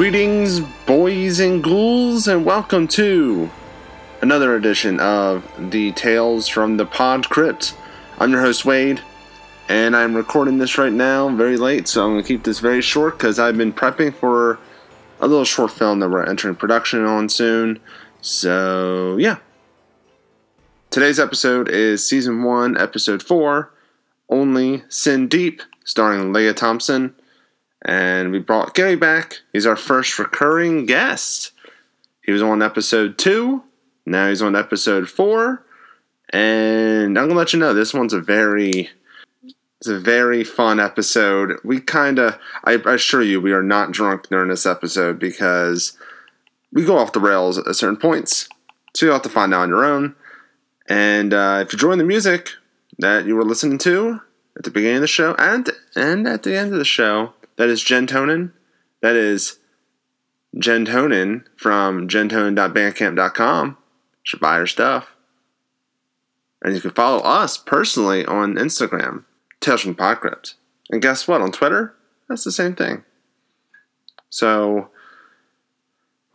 Greetings, 0.00 0.60
boys 0.86 1.40
and 1.40 1.62
ghouls, 1.62 2.26
and 2.26 2.42
welcome 2.42 2.88
to 2.88 3.50
another 4.22 4.56
edition 4.56 4.98
of 4.98 5.44
the 5.58 5.92
Tales 5.92 6.48
from 6.48 6.78
the 6.78 6.86
Pod 6.86 7.28
Crypt. 7.28 7.76
I'm 8.18 8.30
your 8.30 8.40
host, 8.40 8.64
Wade, 8.64 9.02
and 9.68 9.94
I'm 9.94 10.14
recording 10.14 10.56
this 10.56 10.78
right 10.78 10.90
now 10.90 11.28
very 11.28 11.58
late, 11.58 11.86
so 11.86 12.02
I'm 12.02 12.12
going 12.12 12.22
to 12.22 12.26
keep 12.26 12.44
this 12.44 12.60
very 12.60 12.80
short 12.80 13.18
because 13.18 13.38
I've 13.38 13.58
been 13.58 13.74
prepping 13.74 14.14
for 14.14 14.58
a 15.20 15.28
little 15.28 15.44
short 15.44 15.70
film 15.70 16.00
that 16.00 16.08
we're 16.08 16.24
entering 16.24 16.54
production 16.54 17.04
on 17.04 17.28
soon. 17.28 17.78
So, 18.22 19.18
yeah. 19.18 19.36
Today's 20.88 21.20
episode 21.20 21.68
is 21.68 22.08
Season 22.08 22.42
1, 22.42 22.80
Episode 22.80 23.22
4 23.22 23.70
Only 24.30 24.82
Sin 24.88 25.28
Deep, 25.28 25.60
starring 25.84 26.32
Lea 26.32 26.54
Thompson. 26.54 27.14
And 27.84 28.30
we 28.30 28.38
brought 28.38 28.74
Gary 28.74 28.96
back. 28.96 29.38
He's 29.52 29.66
our 29.66 29.76
first 29.76 30.18
recurring 30.18 30.86
guest. 30.86 31.52
He 32.22 32.32
was 32.32 32.42
on 32.42 32.62
episode 32.62 33.16
two. 33.16 33.64
Now 34.06 34.28
he's 34.28 34.42
on 34.42 34.54
episode 34.54 35.08
four. 35.08 35.64
And 36.32 37.18
I'm 37.18 37.28
gonna 37.28 37.38
let 37.38 37.52
you 37.52 37.58
know 37.58 37.74
this 37.74 37.94
one's 37.94 38.12
a 38.12 38.20
very 38.20 38.90
it's 39.80 39.88
a 39.88 39.98
very 39.98 40.44
fun 40.44 40.78
episode. 40.78 41.58
We 41.64 41.80
kinda 41.80 42.38
I, 42.64 42.74
I 42.74 42.94
assure 42.94 43.22
you 43.22 43.40
we 43.40 43.52
are 43.52 43.62
not 43.62 43.92
drunk 43.92 44.28
during 44.28 44.50
this 44.50 44.66
episode 44.66 45.18
because 45.18 45.96
we 46.72 46.84
go 46.84 46.98
off 46.98 47.12
the 47.12 47.20
rails 47.20 47.58
at 47.58 47.74
certain 47.74 47.96
points. 47.96 48.48
So 48.94 49.06
you'll 49.06 49.14
have 49.14 49.22
to 49.22 49.28
find 49.28 49.54
out 49.54 49.62
on 49.62 49.68
your 49.70 49.84
own. 49.84 50.14
And 50.88 51.32
uh, 51.32 51.60
if 51.62 51.72
you 51.72 51.78
join 51.78 51.98
the 51.98 52.04
music 52.04 52.50
that 52.98 53.24
you 53.24 53.34
were 53.34 53.44
listening 53.44 53.78
to 53.78 54.20
at 54.56 54.64
the 54.64 54.70
beginning 54.70 54.96
of 54.96 55.02
the 55.02 55.06
show 55.08 55.34
and 55.38 55.70
and 55.96 56.28
at 56.28 56.42
the 56.42 56.56
end 56.56 56.72
of 56.72 56.78
the 56.78 56.84
show, 56.84 57.32
that 57.60 57.68
is 57.68 57.84
Gentonin. 57.84 58.52
That 59.02 59.16
is 59.16 59.58
Gentonin 60.56 61.44
from 61.58 62.08
gentonin.bandcamp.com. 62.08 63.76
Should 64.22 64.40
buy 64.40 64.56
her 64.56 64.66
stuff. 64.66 65.14
And 66.62 66.74
you 66.74 66.80
can 66.80 66.92
follow 66.92 67.18
us 67.18 67.58
personally 67.58 68.24
on 68.24 68.54
Instagram, 68.54 69.24
Tales 69.60 69.82
from 69.82 69.94
Podcrypt. 69.94 70.54
And 70.88 71.02
guess 71.02 71.28
what? 71.28 71.42
On 71.42 71.52
Twitter, 71.52 71.94
that's 72.30 72.44
the 72.44 72.50
same 72.50 72.74
thing. 72.74 73.04
So 74.30 74.88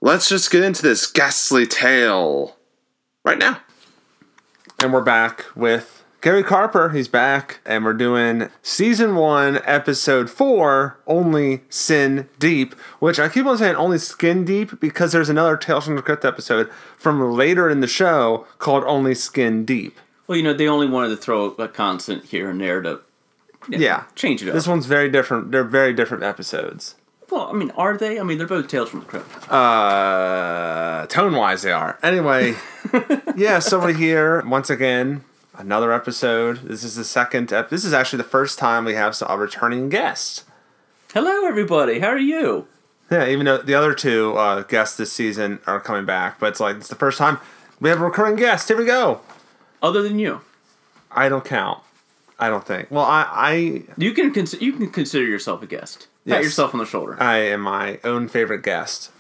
let's 0.02 0.30
just 0.30 0.52
get 0.52 0.64
into 0.64 0.84
this 0.84 1.08
ghastly 1.08 1.66
tale 1.66 2.56
right 3.24 3.40
now. 3.40 3.62
And 4.78 4.94
we're 4.94 5.02
back 5.02 5.46
with 5.56 5.95
Gary 6.26 6.42
Carper, 6.42 6.90
he's 6.90 7.08
back, 7.08 7.60
and 7.68 7.86
we're 7.86 7.94
doing 7.94 8.50
season 8.64 9.14
one, 9.16 9.60
episode 9.64 10.28
four, 10.28 10.98
Only 11.06 11.62
Sin 11.70 12.28
Deep, 12.40 12.74
which 12.98 13.20
I 13.20 13.30
keep 13.30 13.46
on 13.46 13.60
saying 13.60 13.76
only 13.76 14.00
skin 14.00 14.44
deep 14.44 14.80
because 14.80 15.12
there's 15.12 15.30
another 15.30 15.56
Tales 15.56 15.86
from 15.86 15.96
the 15.98 16.02
Crypt 16.02 16.26
episode 16.26 16.68
from 16.98 17.22
later 17.34 17.70
in 17.70 17.80
the 17.82 17.86
show 17.86 18.48
called 18.58 18.84
Only 18.86 19.14
Skin 19.14 19.66
Deep. 19.66 20.00
Well, 20.26 20.36
you 20.36 20.44
know, 20.44 20.54
they 20.54 20.68
only 20.68 20.88
wanted 20.88 21.10
to 21.10 21.18
throw 21.18 21.52
a 21.60 21.68
constant 21.68 22.26
here 22.26 22.50
and 22.50 22.60
there 22.60 22.82
to 22.82 23.02
know, 23.68 23.78
Yeah. 23.78 24.06
change 24.16 24.42
it 24.42 24.48
up. 24.50 24.56
This 24.56 24.68
one's 24.68 24.88
very 24.88 25.10
different. 25.12 25.52
They're 25.52 25.64
very 25.64 25.94
different 25.94 26.24
episodes. 26.24 26.96
well, 27.30 27.50
I 27.50 27.54
mean, 27.54 27.70
are 27.78 27.98
they? 27.98 28.20
I 28.20 28.24
mean, 28.24 28.40
they're 28.40 28.48
both 28.48 28.68
Tales 28.68 28.90
from 28.90 29.02
the 29.02 29.06
Crypt. 29.06 29.52
Uh, 29.52 31.06
tone 31.06 31.36
wise, 31.36 31.62
they 31.62 31.72
are. 31.72 32.00
Anyway, 32.02 32.56
yeah, 33.36 33.60
so 33.60 33.78
we're 33.80 33.94
here 33.94 34.44
once 34.48 34.72
again. 34.72 35.24
Another 35.58 35.94
episode. 35.94 36.68
This 36.68 36.84
is 36.84 36.96
the 36.96 37.04
second. 37.06 37.52
Ep- 37.54 37.70
this 37.70 37.86
is 37.86 37.94
actually 37.94 38.18
the 38.18 38.24
first 38.30 38.60
time 38.60 38.84
we 38.86 38.94
have 38.96 39.16
a 39.28 39.38
returning 39.38 39.90
guest. 39.90 40.44
Hello, 41.14 41.46
everybody. 41.46 42.00
How 42.00 42.08
are 42.10 42.18
you? 42.18 42.68
Yeah, 43.10 43.28
even 43.28 43.46
though 43.46 43.60
the 43.60 43.74
other 43.74 43.94
two 43.94 44.36
uh, 44.36 44.64
guests 44.64 44.98
this 44.98 45.12
season 45.12 45.60
are 45.68 45.80
coming 45.80 46.06
back, 46.06 46.40
but 46.40 46.48
it's 46.48 46.60
like 46.60 46.76
it's 46.78 46.88
the 46.90 46.96
first 46.96 47.18
time 47.18 47.38
we 47.80 47.90
have 47.90 48.02
a 48.02 48.04
recurring 48.04 48.36
guest. 48.36 48.68
Here 48.68 48.78
we 48.78 48.86
go. 48.86 49.22
Other 49.82 50.02
than 50.02 50.20
you, 50.20 50.42
I 51.12 51.30
don't 51.30 51.46
count. 51.46 51.80
I 52.38 52.50
don't 52.50 52.66
think. 52.66 52.92
Well, 52.92 53.06
I 53.06 53.24
I 53.32 53.84
you 53.98 54.12
can 54.14 54.34
cons- 54.34 54.60
you 54.60 54.74
can 54.74 54.90
consider 54.90 55.26
yourself 55.26 55.62
a 55.62 55.68
guest. 55.68 56.08
Pat 56.28 56.38
Yes. 56.38 56.44
yourself 56.46 56.74
on 56.74 56.80
the 56.80 56.86
shoulder. 56.86 57.16
I 57.22 57.38
am 57.38 57.62
my 57.62 58.00
own 58.04 58.28
favorite 58.28 58.64
guest. 58.64 59.12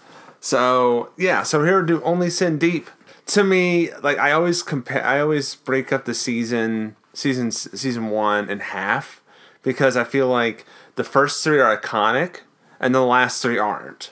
So 0.41 1.11
yeah, 1.17 1.43
so 1.43 1.63
here 1.63 1.79
to 1.81 1.87
do 1.87 2.01
only 2.03 2.29
sin 2.29 2.57
deep. 2.57 2.89
To 3.27 3.43
me, 3.43 3.89
like 4.03 4.17
I 4.19 4.31
always 4.31 4.61
compare, 4.61 5.03
I 5.03 5.19
always 5.19 5.55
break 5.55 5.91
up 5.91 6.05
the 6.05 6.13
season, 6.13 6.95
season 7.13 7.51
season 7.51 8.09
one 8.09 8.49
in 8.49 8.59
half, 8.59 9.21
because 9.63 9.97
I 9.97 10.03
feel 10.03 10.27
like 10.27 10.65
the 10.95 11.03
first 11.03 11.43
three 11.43 11.59
are 11.59 11.75
iconic, 11.75 12.41
and 12.79 12.93
the 12.93 13.01
last 13.01 13.41
three 13.41 13.57
aren't. 13.57 14.11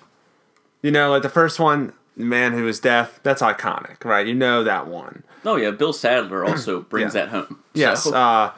You 0.81 0.91
know, 0.91 1.11
like 1.11 1.21
the 1.21 1.29
first 1.29 1.59
one, 1.59 1.93
Man 2.15 2.53
Who 2.53 2.67
Is 2.67 2.79
Deaf, 2.79 3.19
that's 3.23 3.41
iconic, 3.41 4.03
right? 4.03 4.25
You 4.25 4.33
know 4.33 4.63
that 4.63 4.87
one. 4.87 5.23
oh 5.45 5.55
yeah, 5.57 5.71
Bill 5.71 5.93
Sadler 5.93 6.43
also 6.47 6.81
brings 6.81 7.13
Yeah. 7.13 7.25
that 7.25 7.29
home. 7.29 7.59
Yes. 7.73 8.07
Uh, 8.07 8.51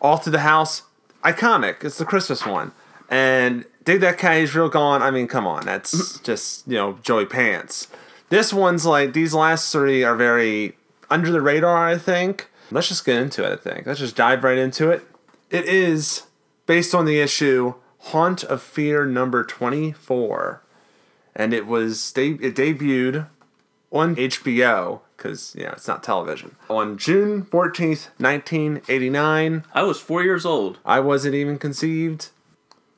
All 0.00 0.16
Through 0.16 0.32
the 0.32 0.40
House, 0.40 0.82
iconic. 1.22 1.84
It's 1.84 1.98
the 1.98 2.04
Christmas 2.06 2.46
one. 2.46 2.72
And 3.10 3.64
Dig 3.84 4.00
That 4.00 4.18
Cat, 4.18 4.38
He's 4.40 4.54
Real 4.54 4.68
Gone. 4.68 5.02
I 5.02 5.10
mean, 5.10 5.28
come 5.28 5.46
on. 5.46 5.64
That's 5.66 6.18
just, 6.24 6.66
you 6.66 6.74
know, 6.74 6.98
Joey 7.02 7.26
Pants. 7.26 7.88
This 8.28 8.52
one's 8.52 8.84
like, 8.84 9.12
these 9.12 9.34
last 9.34 9.72
three 9.72 10.04
are 10.04 10.14
very 10.16 10.76
under 11.10 11.30
the 11.30 11.40
radar, 11.40 11.88
I 11.88 11.96
think. 11.98 12.50
Let's 12.70 12.88
just 12.88 13.04
get 13.04 13.20
into 13.20 13.44
it, 13.44 13.52
I 13.52 13.56
think. 13.56 13.86
Let's 13.86 14.00
just 14.00 14.16
dive 14.16 14.44
right 14.44 14.58
into 14.58 14.90
it. 14.90 15.06
It 15.50 15.64
is 15.64 16.24
based 16.66 16.94
on 16.94 17.06
the 17.06 17.20
issue 17.20 17.74
Haunt 17.98 18.44
of 18.44 18.62
Fear 18.62 19.06
number 19.06 19.42
24. 19.44 20.62
And 21.34 21.54
it 21.54 21.66
was, 21.66 22.12
de- 22.12 22.38
it 22.42 22.54
debuted 22.54 23.26
on 23.90 24.16
HBO 24.16 25.00
because 25.16 25.54
you 25.56 25.64
know 25.64 25.70
it's 25.70 25.88
not 25.88 26.02
television 26.02 26.56
on 26.68 26.96
June 26.96 27.42
fourteenth, 27.44 28.08
nineteen 28.18 28.82
eighty 28.88 29.10
nine. 29.10 29.64
I 29.74 29.82
was 29.82 30.00
four 30.00 30.22
years 30.22 30.46
old. 30.46 30.78
I 30.84 31.00
wasn't 31.00 31.34
even 31.34 31.58
conceived, 31.58 32.28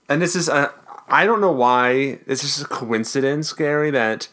and 0.08 0.20
this 0.20 0.36
is 0.36 0.48
a 0.48 0.72
I 1.08 1.26
don't 1.26 1.40
know 1.40 1.52
why 1.52 2.18
it's 2.26 2.42
just 2.42 2.62
a 2.62 2.66
coincidence, 2.66 3.52
Gary, 3.52 3.90
that 3.90 4.28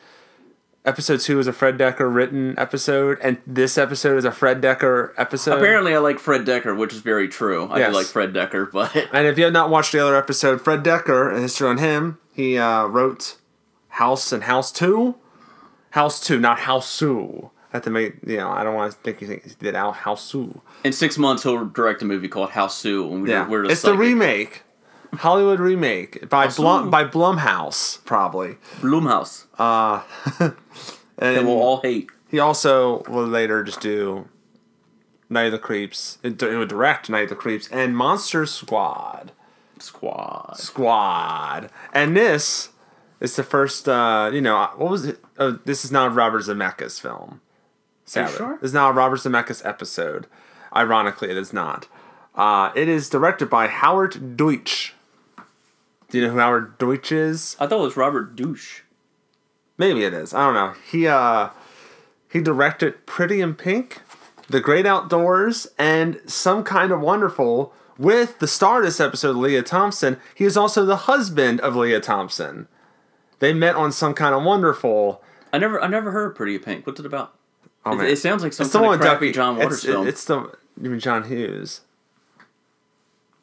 episode 0.88 1.20
two 1.20 1.40
is 1.40 1.48
a 1.48 1.54
Fred 1.54 1.78
Dekker 1.78 2.12
written 2.14 2.56
episode, 2.58 3.20
and 3.22 3.38
this 3.46 3.78
episode 3.78 4.18
is 4.18 4.26
a 4.26 4.32
Fred 4.32 4.62
Dekker 4.62 5.12
episode. 5.18 5.58
Apparently, 5.58 5.94
I 5.94 6.00
like 6.00 6.18
Fred 6.18 6.46
Dekker, 6.46 6.76
which 6.78 6.94
is 6.94 7.00
very 7.02 7.28
true. 7.28 7.68
I 7.68 7.80
Yes. 7.80 7.90
do 7.92 7.96
like 7.96 8.06
Fred 8.08 8.34
Dekker, 8.34 8.72
but 8.72 8.96
And 9.14 9.28
if 9.28 9.38
you 9.38 9.44
have 9.44 9.54
not 9.54 9.70
watched 9.70 9.92
the 9.92 10.00
other 10.00 10.16
episode, 10.16 10.62
Fred 10.62 10.84
Dekker, 10.84 11.36
a 11.36 11.40
history 11.40 11.68
on 11.68 11.78
him, 11.78 12.18
he 12.34 12.58
uh, 12.58 12.86
wrote 12.88 13.36
House 13.90 14.32
and 14.32 14.44
House 14.46 14.72
Two, 14.72 15.16
House 15.92 16.20
Two, 16.26 16.40
not 16.40 16.60
House 16.60 16.98
Two. 16.98 17.52
I 17.74 17.78
have 17.78 17.84
to 17.84 17.90
make 17.90 18.16
you 18.26 18.38
know 18.38 18.50
I 18.50 18.64
don't 18.64 18.76
want 18.76 18.94
to 18.94 18.98
think 19.00 19.20
you 19.22 19.28
think 19.28 19.44
he 19.44 19.52
did 19.60 19.76
out 19.76 19.98
House 19.98 20.32
Two. 20.32 20.62
in 20.86 20.94
six 20.94 21.18
months 21.18 21.44
he'll 21.44 21.66
direct 21.66 22.02
a 22.02 22.06
movie 22.06 22.30
called 22.30 22.52
House 22.52 22.78
Sue, 22.78 23.12
and 23.12 23.24
we're, 23.24 23.28
Yeah, 23.28 23.48
we're 23.48 23.64
it's 23.66 23.74
just 23.74 23.84
the 23.84 23.92
like, 23.92 24.00
remake, 24.00 24.64
Hollywood 25.16 25.60
remake 25.60 26.30
by 26.30 26.48
Blum 26.48 26.90
by 26.90 27.04
Blumhouse 27.04 28.04
probably. 28.06 28.58
Bloomhouse 28.80 29.46
And 31.20 31.36
that 31.38 31.44
we'll 31.46 31.60
all 31.62 31.82
hate. 31.82 32.10
he 32.30 32.40
also 32.40 33.02
will 33.10 33.26
later 33.26 33.64
just 33.64 33.80
do 33.82 34.28
Night 35.30 35.48
of 35.48 35.52
the 35.54 35.60
Creeps. 35.60 36.20
It, 36.24 36.42
it 36.42 36.58
would 36.58 36.70
direct 36.70 37.10
Night 37.10 37.24
of 37.24 37.30
the 37.30 37.36
Creeps 37.36 37.68
and 37.70 37.98
Monster 37.98 38.46
Squad. 38.46 39.32
Squad. 39.80 40.58
Squad. 40.58 41.70
And 41.94 42.16
this 42.16 42.70
is 43.20 43.36
the 43.36 43.44
first, 43.44 43.90
uh, 43.90 44.30
you 44.32 44.42
know, 44.42 44.70
what 44.76 44.92
was 44.92 45.06
it? 45.06 45.20
Oh, 45.40 45.60
this 45.66 45.84
is 45.86 45.92
not 45.92 46.14
Robert 46.14 46.44
Zemeckis' 46.44 47.00
film. 47.02 47.42
Sadly. 48.06 48.38
sure? 48.38 48.58
This 48.62 48.70
is 48.70 48.74
not 48.74 48.92
a 48.92 48.94
Robert 48.94 49.18
Zemeckis 49.20 49.66
episode. 49.66 50.28
Ironically, 50.76 51.30
it 51.30 51.38
is 51.38 51.52
not. 51.52 51.88
Uh, 52.36 52.72
it 52.76 52.88
is 52.88 53.10
directed 53.10 53.50
by 53.50 53.68
Howard 53.68 54.38
Deutch. 54.38 54.94
Do 56.10 56.18
you 56.18 56.26
know 56.26 56.34
who 56.34 56.40
Howard 56.40 56.78
Deutch 56.78 57.12
is? 57.12 57.56
I 57.60 57.68
thought 57.68 57.82
it 57.82 57.86
was 57.86 57.98
Robert 57.98 58.36
Douche. 58.36 58.82
Maybe 59.78 60.04
it 60.04 60.14
is. 60.14 60.34
I 60.34 60.46
don't 60.46 60.54
know. 60.54 60.74
He 60.90 61.08
uh 61.08 61.50
he 62.32 62.42
directed 62.42 63.06
Pretty 63.06 63.42
in 63.42 63.56
Pink, 63.56 64.02
The 64.50 64.60
Great 64.60 64.86
Outdoors, 64.86 65.68
and 65.78 66.20
Some 66.26 66.64
Kind 66.64 66.92
of 66.92 67.00
Wonderful 67.00 67.74
with 67.98 68.40
the 68.40 68.48
star 68.48 68.80
of 68.80 68.86
this 68.86 69.00
episode, 69.00 69.36
Lea 69.36 69.62
Thompson. 69.62 70.18
He 70.36 70.44
is 70.44 70.58
also 70.58 70.86
the 70.86 70.98
husband 70.98 71.60
of 71.62 71.76
Lea 71.76 72.00
Thompson. 72.00 72.68
They 73.40 73.54
met 73.54 73.76
on 73.76 73.92
Some 73.92 74.14
Kind 74.14 74.36
of 74.36 74.44
Wonderful. 74.44 75.24
I 75.54 75.58
never, 75.58 75.82
I 75.82 75.88
never 75.88 76.12
heard 76.12 76.36
Pretty 76.36 76.56
in 76.56 76.62
Pink. 76.62 76.86
What's 76.86 77.00
it 77.00 77.06
about? 77.06 77.34
Oh, 77.86 78.00
it, 78.00 78.12
it 78.12 78.18
sounds 78.18 78.44
like 78.44 78.54
some 78.54 78.66
It's 78.66 78.74
kind 78.74 78.94
of 78.94 79.00
crappy 79.00 79.28
Ducky. 79.28 79.32
John 79.32 79.58
Waters 79.58 79.74
it's, 79.74 79.86
film. 79.86 80.08
It's 80.08 80.26
the 80.26 80.52
you 80.82 80.90
mean 80.90 81.00
John 81.00 81.24
Hughes. 81.24 81.82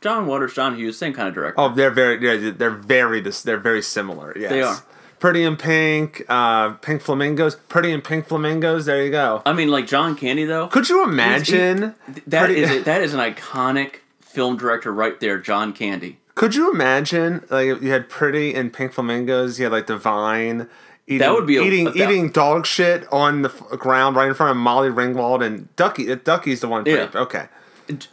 John 0.04 0.26
Waters, 0.26 0.52
John 0.52 0.76
Hughes, 0.76 0.98
same 0.98 1.14
kind 1.14 1.26
of 1.28 1.34
director. 1.34 1.58
Oh, 1.58 1.74
they're 1.74 1.90
very 1.90 2.18
they're, 2.18 2.50
they're 2.52 2.70
very 2.70 3.20
this 3.22 3.42
they're 3.42 3.56
very 3.58 3.80
similar. 3.82 4.36
Yes. 4.38 4.50
They 4.50 4.60
are. 4.62 4.76
Pretty 5.18 5.42
in 5.44 5.56
Pink, 5.56 6.22
uh, 6.28 6.72
Pink 6.74 7.00
Flamingos, 7.00 7.54
Pretty 7.70 7.90
in 7.90 8.02
Pink 8.02 8.26
Flamingos. 8.28 8.84
There 8.84 9.02
you 9.02 9.10
go. 9.10 9.40
I 9.46 9.54
mean, 9.54 9.70
like 9.70 9.86
John 9.86 10.14
Candy 10.14 10.44
though. 10.44 10.66
Could 10.68 10.90
you 10.90 11.02
imagine 11.04 11.94
That 12.26 12.44
Pretty- 12.46 12.60
is 12.62 12.70
a, 12.76 12.78
that 12.80 13.00
is 13.00 13.14
an 13.14 13.20
iconic 13.20 14.00
film 14.20 14.58
director 14.58 14.92
right 14.92 15.18
there, 15.20 15.38
John 15.38 15.72
Candy. 15.72 16.18
Could 16.34 16.54
you 16.54 16.70
imagine 16.70 17.42
like 17.48 17.66
you 17.80 17.90
had 17.90 18.10
Pretty 18.10 18.54
and 18.54 18.70
Pink 18.74 18.92
Flamingos? 18.92 19.58
You 19.58 19.64
had 19.64 19.72
like 19.72 19.86
Divine. 19.86 20.68
Eating, 21.06 21.18
That 21.20 21.32
would 21.32 21.46
be 21.46 21.56
a- 21.56 21.62
eating 21.62 21.84
that- 21.86 21.96
eating 21.96 22.28
dog 22.30 22.66
shit 22.66 23.06
on 23.10 23.40
the 23.42 23.48
f- 23.50 23.78
ground 23.78 24.16
right 24.16 24.28
in 24.28 24.34
front 24.34 24.50
of 24.50 24.56
Molly 24.58 24.90
Ringwald 24.90 25.42
and 25.42 25.74
Ducky. 25.76 26.14
Ducky's 26.16 26.60
the 26.60 26.68
one. 26.68 26.84
Yeah. 26.86 27.08
Okay. 27.14 27.46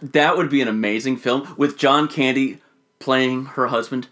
That 0.02 0.38
would 0.38 0.50
be 0.50 0.62
an 0.62 0.68
amazing 0.68 1.18
film 1.18 1.54
with 1.58 1.78
John 1.78 2.08
Candy 2.08 2.60
playing 3.00 3.46
her 3.46 3.68
husband. 3.68 4.08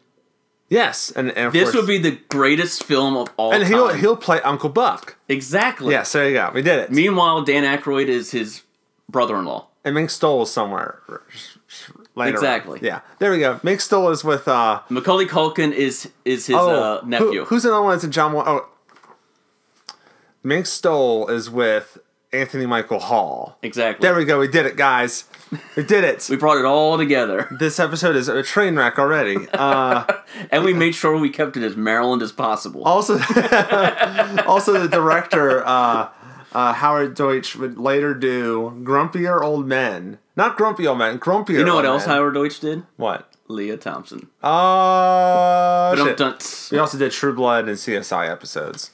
Yes, 0.70 1.10
and, 1.12 1.32
and 1.32 1.52
This 1.52 1.72
course- 1.72 1.76
would 1.78 1.88
be 1.88 1.98
the 1.98 2.20
greatest 2.30 2.84
film 2.84 3.18
of 3.18 3.30
all 3.38 3.52
and 3.54 3.66
he'll 3.66 3.90
he'll 3.90 4.16
play 4.16 4.40
Uncle 4.42 4.70
Buck. 4.70 5.16
exactly. 5.28 5.92
Yes, 5.94 6.12
there 6.12 6.28
you 6.28 6.34
go. 6.36 6.52
We 6.54 6.62
did 6.62 6.80
it. 6.80 6.92
Meanwhile, 6.92 7.42
Dan 7.44 7.64
Aykroyd 7.64 8.08
is 8.08 8.32
his 8.32 8.62
brother-in-law. 9.10 9.66
and 9.84 9.96
Mink 9.96 10.10
Stole 10.12 10.44
is 10.44 10.52
somewhere. 10.52 11.02
Later 12.16 12.38
on. 12.38 12.44
Exactly. 12.44 12.80
Yeah, 12.84 13.02
there 13.20 13.32
we 13.32 13.40
go. 13.40 13.60
Mink 13.64 13.82
Stole 13.82 14.10
is 14.12 14.24
with 14.24 14.48
uh 14.48 14.82
Macaulay 14.90 15.26
Culkin 15.26 15.72
is 15.72 16.10
is 16.26 16.46
his 16.48 16.56
uh, 16.56 17.02
nephew. 17.06 17.28
Oh, 17.28 17.32
Who, 17.32 17.46
who's 17.46 17.66
another 17.66 17.82
one 17.84 17.94
that's 17.94 18.04
in 18.04 18.12
John? 18.12 18.34
Wa- 18.34 18.44
Oh, 18.46 18.66
Mink 20.44 20.66
Stole 20.66 21.28
is 21.28 21.50
with 21.50 21.98
Anthony 22.32 22.66
Michael 22.66 23.00
Hall. 23.00 23.58
exactly. 23.62 24.06
There 24.08 24.16
we 24.16 24.26
go. 24.26 24.40
We 24.40 24.48
did 24.48 24.66
it, 24.66 24.76
guys. 24.76 25.24
We 25.76 25.84
did 25.84 26.04
it. 26.04 26.28
we 26.30 26.36
brought 26.36 26.58
it 26.58 26.66
all 26.66 26.98
together, 26.98 27.48
this 27.52 27.80
episode 27.80 28.16
is 28.16 28.28
a 28.28 28.44
train 28.44 28.76
wreck 28.76 29.00
already. 29.00 29.48
Uh, 29.54 30.06
and 30.52 30.64
we 30.64 30.74
made 30.74 30.94
sure 30.94 31.18
we 31.18 31.30
kept 31.30 31.58
it 31.58 31.64
as 31.64 31.76
Maryland 31.76 32.22
as 32.22 32.32
possible. 32.32 32.84
also, 32.84 33.14
also 34.48 34.80
the 34.80 34.88
director 34.90 35.66
uh, 35.66 36.10
uh, 36.52 36.74
Howard 36.74 37.16
Deutch 37.16 37.56
would 37.56 37.78
later 37.78 38.14
do 38.14 38.82
Grumpier 38.84 39.42
Old 39.42 39.68
Men. 39.68 40.20
Not 40.36 40.56
Grumpy 40.58 40.88
Old 40.88 41.00
Men. 41.00 41.20
Grumpier. 41.20 41.60
you 41.60 41.66
know 41.66 41.76
what 41.76 41.86
else 41.86 42.06
Men. 42.06 42.16
Howard 42.16 42.34
Deutch 42.36 42.60
did? 42.60 42.84
What? 42.98 43.32
Lea 43.48 43.76
Thompson. 43.78 44.30
Oh, 44.44 45.94
shit. 45.96 46.72
We 46.72 46.78
also 46.78 46.98
did 47.00 47.12
True 47.12 47.34
Blood 47.34 47.68
and 47.68 47.78
CSI 47.78 48.30
episodes. 48.30 48.92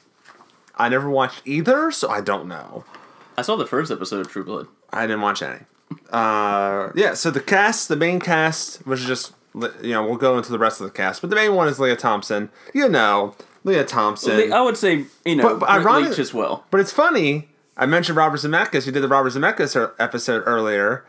I 0.74 0.88
never 0.88 1.08
watched 1.10 1.42
either, 1.44 1.90
so 1.90 2.08
I 2.08 2.20
don't 2.22 2.48
know. 2.48 2.84
I 3.36 3.42
saw 3.42 3.56
the 3.56 3.66
first 3.66 3.92
episode 3.92 4.20
of 4.20 4.28
True 4.28 4.44
Blood. 4.44 4.66
I 4.90 5.02
didn't 5.02 5.20
watch 5.20 5.42
any. 5.42 5.60
Uh, 6.10 6.90
yeah, 6.94 7.14
so 7.14 7.30
the 7.30 7.40
cast, 7.40 7.88
the 7.88 7.96
main 7.96 8.20
cast, 8.20 8.86
was 8.86 9.04
just 9.04 9.32
you 9.54 9.92
know 9.92 10.04
we'll 10.04 10.16
go 10.16 10.36
into 10.36 10.50
the 10.52 10.58
rest 10.58 10.80
of 10.80 10.86
the 10.86 10.92
cast, 10.92 11.20
but 11.20 11.30
the 11.30 11.36
main 11.36 11.54
one 11.54 11.68
is 11.68 11.78
Lea 11.78 11.96
Thompson. 11.96 12.50
You 12.74 12.88
know, 12.88 13.34
Lea 13.64 13.84
Thompson. 13.84 14.52
I 14.52 14.60
would 14.60 14.76
say 14.76 15.06
you 15.24 15.36
know 15.36 15.42
But- 15.44 15.60
but 15.60 15.68
ironic- 15.70 16.10
Leach 16.10 16.18
as 16.18 16.34
well. 16.34 16.64
But 16.70 16.80
it's 16.80 16.92
funny. 16.92 17.48
I 17.76 17.86
mentioned 17.86 18.16
Robert 18.16 18.38
Zemeckis. 18.40 18.84
Who 18.84 18.90
did 18.92 19.02
the 19.02 19.08
Robert 19.08 19.32
Zemeckis 19.32 19.76
er- 19.76 19.94
episode 19.98 20.42
earlier? 20.46 21.04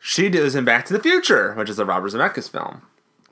She 0.00 0.28
does 0.28 0.54
in 0.54 0.64
Back 0.64 0.84
to 0.86 0.92
the 0.92 1.00
Future, 1.00 1.54
which 1.54 1.70
is 1.70 1.78
a 1.78 1.84
Robert 1.84 2.12
Zemeckis 2.12 2.50
film. 2.50 2.82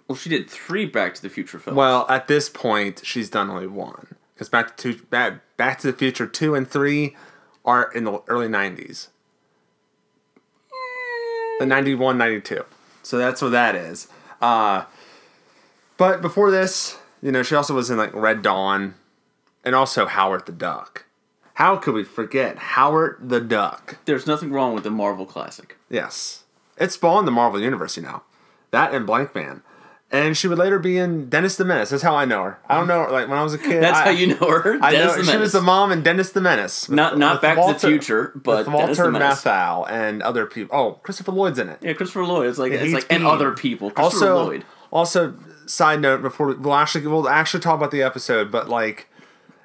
Well, 0.08 0.16
she 0.16 0.30
did 0.30 0.48
three 0.48 0.86
Back 0.86 1.14
to 1.14 1.22
the 1.22 1.28
Future 1.28 1.58
films. 1.58 1.76
Well, 1.76 2.06
at 2.08 2.28
this 2.28 2.48
point, 2.48 3.02
she's 3.04 3.28
done 3.28 3.50
only 3.50 3.66
one 3.66 4.14
because 4.34 4.48
Back 4.48 4.76
to 4.78 4.96
Back, 5.10 5.40
Back 5.56 5.78
to 5.80 5.86
the 5.90 5.92
Future 5.96 6.26
two 6.26 6.54
and 6.54 6.68
three 6.68 7.16
are 7.64 7.90
in 7.92 8.04
the 8.04 8.22
early 8.28 8.48
'90s. 8.48 9.08
The 11.62 11.66
91, 11.66 12.18
92. 12.18 12.64
So 13.04 13.18
that's 13.18 13.40
what 13.40 13.52
that 13.52 13.76
is. 13.76 14.08
Uh, 14.40 14.86
but 15.96 16.20
before 16.20 16.50
this, 16.50 16.98
you 17.22 17.30
know, 17.30 17.44
she 17.44 17.54
also 17.54 17.72
was 17.72 17.88
in 17.88 17.96
like 17.96 18.12
Red 18.12 18.42
Dawn, 18.42 18.96
and 19.64 19.72
also 19.72 20.06
Howard 20.06 20.46
the 20.46 20.50
Duck. 20.50 21.04
How 21.54 21.76
could 21.76 21.94
we 21.94 22.02
forget 22.02 22.58
Howard 22.58 23.18
the 23.22 23.40
Duck? 23.40 23.98
There's 24.06 24.26
nothing 24.26 24.50
wrong 24.50 24.74
with 24.74 24.82
the 24.82 24.90
Marvel 24.90 25.24
classic. 25.24 25.76
Yes. 25.88 26.42
It 26.78 26.90
spawned 26.90 27.28
the 27.28 27.30
Marvel 27.30 27.60
Universe, 27.60 27.96
you 27.96 28.02
know. 28.02 28.24
That 28.72 28.92
and 28.92 29.06
Blank 29.06 29.32
Man. 29.32 29.62
And 30.12 30.36
she 30.36 30.46
would 30.46 30.58
later 30.58 30.78
be 30.78 30.98
in 30.98 31.30
Dennis 31.30 31.56
the 31.56 31.64
Menace. 31.64 31.88
That's 31.88 32.02
how 32.02 32.14
I 32.14 32.26
know 32.26 32.42
her. 32.42 32.58
I 32.68 32.76
don't 32.76 32.86
know 32.86 33.04
her. 33.04 33.10
Like 33.10 33.28
when 33.28 33.38
I 33.38 33.42
was 33.42 33.54
a 33.54 33.58
kid. 33.58 33.82
That's 33.82 33.98
I, 33.98 34.04
how 34.04 34.10
you 34.10 34.26
know 34.38 34.46
her. 34.60 34.78
I 34.82 34.92
Dennis 34.92 35.16
know 35.16 35.22
she 35.32 35.38
was 35.38 35.52
the 35.52 35.62
mom 35.62 35.90
in 35.90 36.02
Dennis 36.02 36.32
the 36.32 36.42
Menace. 36.42 36.86
with- 36.86 36.96
Not 36.96 37.16
not 37.16 37.40
Back 37.40 37.56
to 37.56 37.72
the 37.72 37.78
Future, 37.78 38.30
but 38.34 38.68
Walter. 38.68 39.04
Matthau 39.10 39.90
and 39.90 40.22
other 40.22 40.44
people. 40.44 40.78
Oh, 40.78 40.92
Christopher 41.02 41.32
Lloyd's 41.32 41.58
in 41.58 41.70
it. 41.70 41.78
Yeah, 41.80 41.94
Christopher 41.94 42.26
Lloyd. 42.26 42.48
It's 42.50 42.58
like 42.58 42.72
it's 42.72 42.82
He's 42.84 42.92
like 42.92 43.06
and 43.10 43.26
other 43.26 43.52
people. 43.52 43.90
Christopher 43.90 44.26
Also, 44.26 44.44
Lloyd. 44.44 44.64
also, 44.90 45.34
side 45.64 46.02
note 46.02 46.20
before 46.20 46.48
we, 46.48 46.54
we'll 46.56 46.74
actually 46.74 47.06
we'll 47.06 47.26
actually 47.26 47.60
talk 47.60 47.76
about 47.78 47.90
the 47.90 48.02
episode, 48.02 48.50
but 48.52 48.68
like 48.68 49.08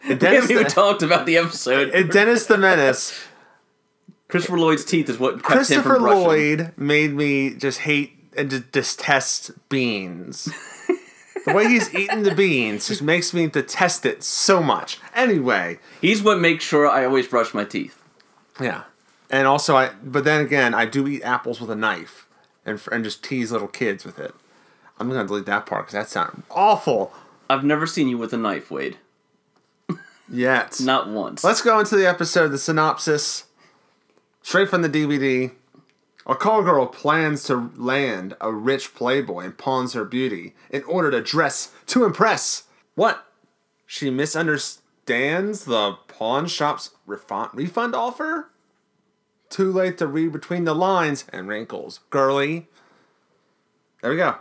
in 0.03 0.09
We 0.11 0.15
Dennis, 0.15 0.47
haven't 0.49 0.63
the, 0.63 0.69
talked 0.69 1.01
about 1.03 1.25
the 1.25 1.35
episode. 1.35 1.89
in 1.89 2.07
Dennis 2.07 2.45
the 2.45 2.57
Menace, 2.57 3.19
Christopher 4.29 4.59
Lloyd's 4.59 4.85
teeth 4.85 5.09
is 5.09 5.19
what 5.19 5.43
Christopher. 5.43 5.99
Lloyd 5.99 6.71
made 6.77 7.13
me 7.13 7.53
just 7.55 7.79
hate 7.79 8.13
and 8.37 8.49
just 8.49 8.71
detest 8.71 9.51
beans. 9.69 10.45
the 11.45 11.53
way 11.53 11.67
he's 11.67 11.93
eating 11.93 12.23
the 12.23 12.33
beans 12.35 12.87
just 12.87 13.01
makes 13.01 13.33
me 13.33 13.47
detest 13.47 14.05
it 14.05 14.23
so 14.23 14.61
much. 14.61 14.99
Anyway, 15.15 15.79
He's 16.01 16.21
what 16.21 16.39
makes 16.39 16.63
sure 16.63 16.87
I 16.87 17.05
always 17.05 17.27
brush 17.27 17.53
my 17.53 17.63
teeth. 17.65 18.01
yeah, 18.59 18.83
and 19.29 19.47
also 19.47 19.75
I, 19.75 19.91
but 20.03 20.23
then 20.23 20.41
again, 20.45 20.73
I 20.73 20.85
do 20.85 21.07
eat 21.07 21.23
apples 21.23 21.59
with 21.61 21.69
a 21.71 21.75
knife 21.75 22.27
and 22.65 22.81
and 22.91 23.03
just 23.03 23.23
tease 23.23 23.51
little 23.51 23.67
kids 23.67 24.05
with 24.05 24.19
it. 24.19 24.33
I'm 24.99 25.09
gonna 25.09 25.25
delete 25.27 25.45
that 25.45 25.65
part 25.65 25.85
because 25.87 25.93
that 25.93 26.09
sounds 26.09 26.43
awful. 26.51 27.13
I've 27.49 27.63
never 27.63 27.87
seen 27.87 28.07
you 28.09 28.17
with 28.17 28.33
a 28.33 28.37
knife, 28.37 28.69
Wade. 28.71 28.97
Yet, 30.29 30.81
Not 30.81 31.07
once. 31.07 31.43
Let's 31.43 31.61
go 31.61 31.79
into 31.79 31.95
the 31.95 32.05
episode, 32.07 32.49
the 32.49 32.57
synopsis. 32.57 33.45
Straight 34.41 34.69
from 34.69 34.81
the 34.81 34.89
DVD. 34.89 35.51
A 36.27 36.35
call 36.35 36.61
girl 36.61 36.85
plans 36.85 37.43
to 37.45 37.71
land 37.77 38.35
a 38.41 38.51
rich 38.51 38.93
playboy 38.93 39.45
and 39.45 39.57
pawns 39.57 39.93
her 39.93 40.03
beauty 40.03 40.53
in 40.69 40.83
order 40.83 41.09
to 41.09 41.21
dress 41.21 41.71
to 41.87 42.03
impress. 42.03 42.63
What? 42.95 43.25
She 43.85 44.09
misunderstands 44.09 45.63
the 45.63 45.93
pawn 46.09 46.47
shop's 46.47 46.91
refund, 47.05 47.51
refund 47.53 47.95
offer? 47.95 48.49
Too 49.49 49.71
late 49.71 49.97
to 49.99 50.07
read 50.07 50.33
between 50.33 50.65
the 50.65 50.75
lines 50.75 51.23
and 51.31 51.47
wrinkles. 51.47 52.01
Girly. 52.09 52.67
There 54.01 54.11
we 54.11 54.17
go. 54.17 54.35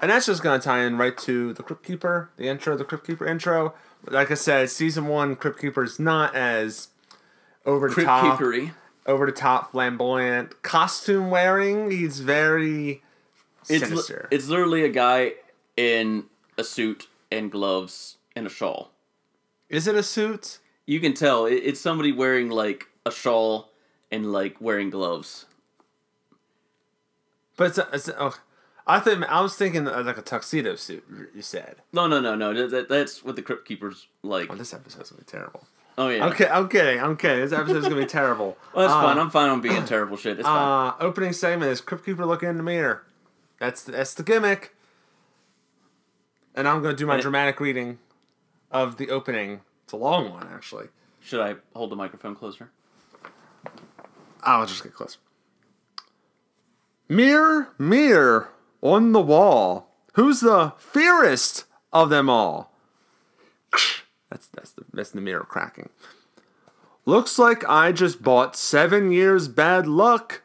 And 0.00 0.10
that's 0.10 0.26
just 0.26 0.42
going 0.42 0.60
to 0.60 0.64
tie 0.64 0.82
in 0.82 0.98
right 0.98 1.16
to 1.18 1.52
the 1.52 1.62
Crypt 1.62 1.84
Keeper, 1.84 2.30
the 2.36 2.48
intro, 2.48 2.76
the 2.76 2.84
Crypt 2.84 3.06
Keeper 3.06 3.26
intro. 3.26 3.74
Like 4.04 4.32
I 4.32 4.34
said, 4.34 4.70
season 4.70 5.06
one 5.06 5.36
Crypt 5.36 5.60
Keeper 5.60 5.84
is 5.84 6.00
not 6.00 6.34
as 6.34 6.88
over 7.64 7.88
the 7.88 7.94
Crypt 7.94 8.06
top, 8.06 8.38
keepery. 8.38 8.72
Over 9.06 9.26
the 9.26 9.32
top, 9.32 9.72
flamboyant 9.72 10.62
costume 10.62 11.30
wearing. 11.30 11.90
He's 11.90 12.20
very 12.20 13.02
It's 13.62 13.70
li- 13.70 13.78
sinister. 13.78 14.28
it's 14.30 14.48
literally 14.48 14.82
a 14.84 14.88
guy 14.88 15.34
in 15.76 16.24
a 16.58 16.64
suit 16.64 17.08
and 17.30 17.50
gloves 17.50 18.16
and 18.34 18.46
a 18.46 18.50
shawl. 18.50 18.90
is 19.68 19.86
it 19.86 19.94
a 19.94 20.02
suit? 20.02 20.58
You 20.86 21.00
can 21.00 21.14
tell 21.14 21.46
it, 21.46 21.54
it's 21.54 21.80
somebody 21.80 22.12
wearing 22.12 22.48
like 22.50 22.86
a 23.04 23.10
shawl 23.10 23.70
and 24.12 24.32
like 24.32 24.60
wearing 24.60 24.90
gloves. 24.90 25.46
But 27.56 27.68
it's, 27.68 27.78
a, 27.78 27.88
it's 27.92 28.08
a, 28.08 28.22
oh, 28.22 28.34
I 28.86 29.00
think 29.00 29.24
I 29.24 29.40
was 29.40 29.56
thinking 29.56 29.88
of 29.88 30.06
like 30.06 30.18
a 30.18 30.22
tuxedo 30.22 30.76
suit. 30.76 31.04
You 31.34 31.42
said. 31.42 31.76
No, 31.92 32.06
no, 32.06 32.20
no, 32.20 32.34
no. 32.36 32.68
That- 32.68 32.88
that's 32.88 33.24
what 33.24 33.34
the 33.36 33.42
Crypt 33.42 33.66
Keepers 33.66 34.06
like. 34.22 34.48
Oh, 34.50 34.54
this 34.54 34.72
episode's 34.74 35.10
gonna 35.10 35.22
be 35.22 35.26
terrible. 35.26 35.66
Oh 35.98 36.08
yeah. 36.08 36.26
Okay, 36.26 36.46
I'm 36.46 36.68
kidding. 36.68 37.00
I'm 37.00 37.16
kidding. 37.16 37.40
This 37.40 37.52
episode's 37.52 37.88
gonna 37.88 38.00
be 38.00 38.06
terrible. 38.20 38.56
Well, 38.74 38.86
that's 38.86 38.92
Uh, 38.94 39.02
fine. 39.02 39.18
I'm 39.18 39.30
fine 39.30 39.48
on 39.48 39.60
being 39.60 39.84
terrible 39.86 40.16
shit. 40.16 40.38
It's 40.38 40.46
fine. 40.46 40.88
Uh, 40.88 40.94
opening 41.00 41.32
segment 41.32 41.70
is 41.72 41.80
Crypt 41.80 42.04
Keeper 42.04 42.26
looking 42.26 42.48
in 42.50 42.56
the 42.58 42.62
mirror. 42.62 43.04
That's 43.58 43.82
that's 43.82 44.12
the 44.14 44.22
gimmick. 44.22 44.74
And 46.54 46.66
I'm 46.68 46.82
gonna 46.82 46.94
do 46.96 47.06
my 47.06 47.14
And 47.14 47.20
it- 47.20 47.22
dramatic 47.22 47.60
reading 47.60 47.98
of 48.70 48.96
the 48.98 49.10
opening. 49.10 49.60
It's 49.84 49.92
a 49.92 49.96
long 49.96 50.30
one, 50.30 50.48
actually. 50.52 50.88
Should 51.20 51.40
I 51.40 51.56
hold 51.74 51.90
the 51.90 51.96
microphone 51.96 52.34
closer? 52.34 52.70
I'll 54.42 54.66
just 54.66 54.82
get 54.82 54.92
closer. 54.94 55.18
Mirror, 57.08 57.68
mirror 57.78 58.50
on 58.82 59.12
the 59.12 59.20
wall, 59.20 59.88
who's 60.14 60.40
the 60.40 60.72
fairest 60.78 61.64
of 61.92 62.10
them 62.10 62.28
all? 62.28 62.72
That's 64.30 64.48
that's 64.48 64.72
the 64.72 64.84
that's 64.92 65.10
the 65.10 65.20
mirror 65.20 65.44
cracking. 65.48 65.90
Looks 67.04 67.38
like 67.38 67.64
I 67.68 67.92
just 67.92 68.22
bought 68.22 68.56
seven 68.56 69.12
years 69.12 69.48
bad 69.48 69.86
luck. 69.86 70.42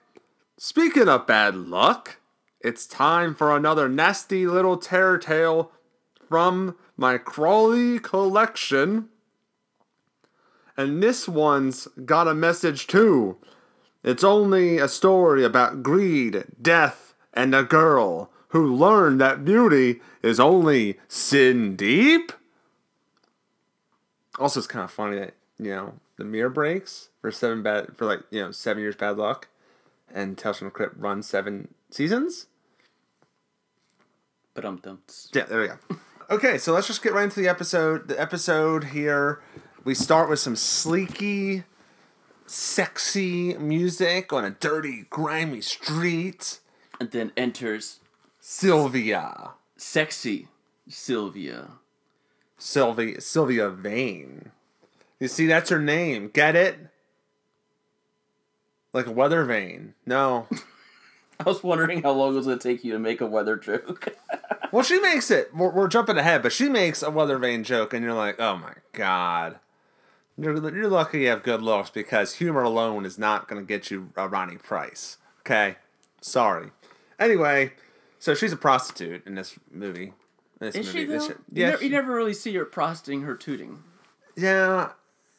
Speaking 0.58 1.10
of 1.10 1.26
bad 1.26 1.56
luck, 1.56 2.18
it's 2.60 2.86
time 2.86 3.34
for 3.34 3.56
another 3.56 3.90
nasty 3.90 4.46
little 4.46 4.78
terror 4.78 5.18
tale 5.18 5.72
from 6.30 6.76
my 6.96 7.18
Crawley 7.18 7.98
collection. 7.98 9.10
And 10.78 11.02
this 11.02 11.28
one's 11.28 11.88
got 12.06 12.28
a 12.28 12.36
message 12.36 12.86
too. 12.88 13.38
It's 14.04 14.24
only 14.24 14.78
a 14.78 14.88
story 14.88 15.44
about 15.44 15.84
greed, 15.84 16.46
death, 16.62 17.16
and 17.34 17.54
a 17.56 17.64
girl 17.64 18.32
who 18.50 18.74
learned 18.74 19.20
that 19.22 19.46
beauty 19.46 20.02
is 20.22 20.40
only 20.40 21.00
sin 21.08 21.76
deep. 21.76 22.32
Also, 24.42 24.60
it's 24.60 24.68
kind 24.68 24.84
of 24.84 24.92
funny 24.92 25.20
that 25.20 25.34
you 25.60 25.70
know 25.70 25.94
the 26.18 26.24
mirror 26.24 26.50
breaks 26.50 27.10
for 27.22 27.32
seven 27.32 27.62
bad 27.62 27.96
for 27.96 28.06
like 28.06 28.22
you 28.32 28.42
know 28.42 28.52
seven 28.52 28.82
years 28.82 28.96
bad 28.96 29.18
luck, 29.18 29.48
and 30.14 30.38
Tales 30.38 30.58
from 30.58 30.68
the 30.68 30.72
Crypt 30.72 30.98
runs 30.98 31.28
seven 31.30 31.74
seasons. 31.92 32.48
But 34.54 34.66
um 34.66 34.78
dumps. 34.78 35.30
Yeah, 35.34 35.44
there 35.44 35.62
we 35.62 35.68
go. 35.68 35.78
Okay, 36.30 36.58
so 36.58 36.74
let's 36.74 36.88
just 36.88 37.04
get 37.04 37.14
right 37.14 37.26
into 37.26 37.42
the 37.42 37.50
episode. 37.50 38.08
The 38.08 38.20
episode 38.20 38.86
here, 38.86 39.42
we 39.84 39.94
start 39.94 40.30
with 40.30 40.40
some 40.40 40.56
sleeky, 40.56 41.66
sexy 42.46 43.58
music 43.58 44.32
on 44.32 44.46
a 44.46 44.52
dirty, 44.52 45.06
grimy 45.10 45.60
street. 45.62 46.60
And 47.02 47.12
then 47.12 47.32
enters 47.36 48.00
Sylvia. 48.40 49.52
sexy 49.76 50.48
Sylvia. 50.88 51.72
Sylvia 52.62 53.20
Sylvia 53.20 53.70
Vane. 53.70 54.52
You 55.20 55.28
see, 55.28 55.48
that's 55.48 55.72
her 55.72 55.80
name. 55.80 56.30
Get 56.32 56.56
it? 56.56 56.78
Like 58.94 59.08
a 59.08 59.12
weather 59.12 59.44
vane. 59.46 59.96
No. 60.06 60.48
I 61.40 61.44
was 61.44 61.64
wondering 61.64 62.04
how 62.04 62.12
long 62.12 62.34
it 62.34 62.38
was 62.38 62.46
gonna 62.46 62.60
take 62.60 62.84
you 62.84 62.94
to 62.94 63.00
make 63.00 63.20
a 63.20 63.26
weather 63.26 63.58
joke. 63.58 64.16
Well, 64.72 64.84
she 64.84 65.02
makes 65.02 65.30
it. 65.30 65.54
We're, 65.54 65.70
we're 65.70 65.90
jumping 65.90 66.18
ahead, 66.18 66.42
but 66.42 66.54
she 66.54 66.70
makes 66.70 67.04
a 67.04 67.12
weather 67.12 67.38
vane 67.38 67.66
joke, 67.66 67.94
and 67.94 68.06
you're 68.06 68.14
like, 68.14 68.40
oh 68.40 68.56
my 68.56 68.76
god. 68.94 69.60
You're, 70.38 70.74
you're 70.74 70.88
lucky 70.88 71.24
you 71.24 71.28
have 71.28 71.44
good 71.44 71.62
looks 71.62 71.90
because 71.90 72.36
humor 72.36 72.64
alone 72.64 73.06
is 73.06 73.20
not 73.20 73.50
going 73.50 73.62
to 73.62 73.68
get 73.68 73.92
you 73.92 74.14
a 74.16 74.30
Ronnie 74.30 74.56
Price. 74.56 75.18
Okay? 75.42 75.76
Sorry. 76.22 76.72
Anyway, 77.20 77.74
so 78.18 78.34
she's 78.34 78.54
a 78.54 78.56
prostitute 78.56 79.28
in 79.28 79.36
this 79.36 79.60
movie. 79.70 80.14
This 80.62 80.76
Is 80.76 80.86
movie. 80.86 81.00
she 81.00 81.06
This 81.06 81.28
though? 81.28 81.34
you, 81.34 81.40
Yeah, 81.54 81.66
never, 81.66 81.78
she- 81.80 81.86
you 81.86 81.92
never 81.92 82.16
really 82.16 82.34
see 82.36 82.54
her 82.54 82.66
prostituting 82.66 83.24
her 83.24 83.36
tooting. 83.36 83.84
Yeah, 84.38 84.92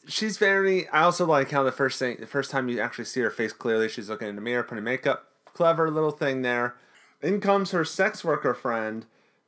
she's 0.06 0.36
very. 0.36 0.88
I 0.88 1.02
also 1.02 1.24
like 1.24 1.52
how 1.52 1.62
the 1.62 1.70
first 1.72 1.98
thing, 2.00 2.16
the 2.18 2.26
first 2.26 2.50
time 2.50 2.68
you 2.68 2.80
actually 2.80 3.04
see 3.04 3.20
her 3.20 3.30
face 3.30 3.52
clearly, 3.52 3.88
she's 3.88 4.10
looking 4.10 4.28
in 4.28 4.34
the 4.34 4.42
mirror, 4.42 4.64
putting 4.64 4.82
makeup. 4.84 5.28
Clever 5.54 5.90
little 5.90 6.10
thing 6.10 6.42
there. 6.42 6.74
In 7.22 7.40
comes 7.40 7.70
her 7.70 7.84
sex 7.84 8.24
worker 8.24 8.52
friend, 8.52 9.06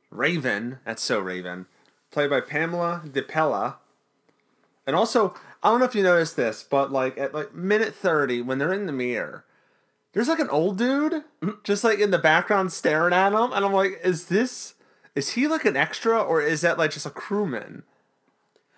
Raven. 0.09 0.79
That's 0.85 1.03
so 1.03 1.19
Raven, 1.19 1.65
played 2.09 2.29
by 2.29 2.39
Pamela 2.39 3.01
DePella. 3.05 3.75
And 4.87 4.95
also, 4.95 5.33
I 5.61 5.69
don't 5.69 5.79
know 5.79 5.85
if 5.85 5.95
you 5.95 6.03
noticed 6.03 6.37
this, 6.37 6.63
but 6.63 6.89
like 6.89 7.17
at 7.17 7.33
like 7.33 7.53
minute 7.53 7.93
thirty, 7.93 8.41
when 8.41 8.59
they're 8.59 8.71
in 8.71 8.85
the 8.85 8.93
mirror, 8.93 9.43
there's 10.13 10.29
like 10.29 10.39
an 10.39 10.49
old 10.49 10.77
dude 10.77 11.11
mm-hmm. 11.41 11.49
just 11.65 11.83
like 11.83 11.99
in 11.99 12.11
the 12.11 12.19
background 12.19 12.71
staring 12.71 13.13
at 13.13 13.31
them, 13.31 13.51
and 13.51 13.65
I'm 13.65 13.73
like, 13.73 13.99
is 14.05 14.27
this? 14.27 14.74
Is 15.15 15.31
he 15.31 15.47
like 15.47 15.65
an 15.65 15.77
extra, 15.77 16.21
or 16.21 16.41
is 16.41 16.61
that 16.61 16.77
like 16.77 16.91
just 16.91 17.05
a 17.05 17.09
crewman? 17.09 17.83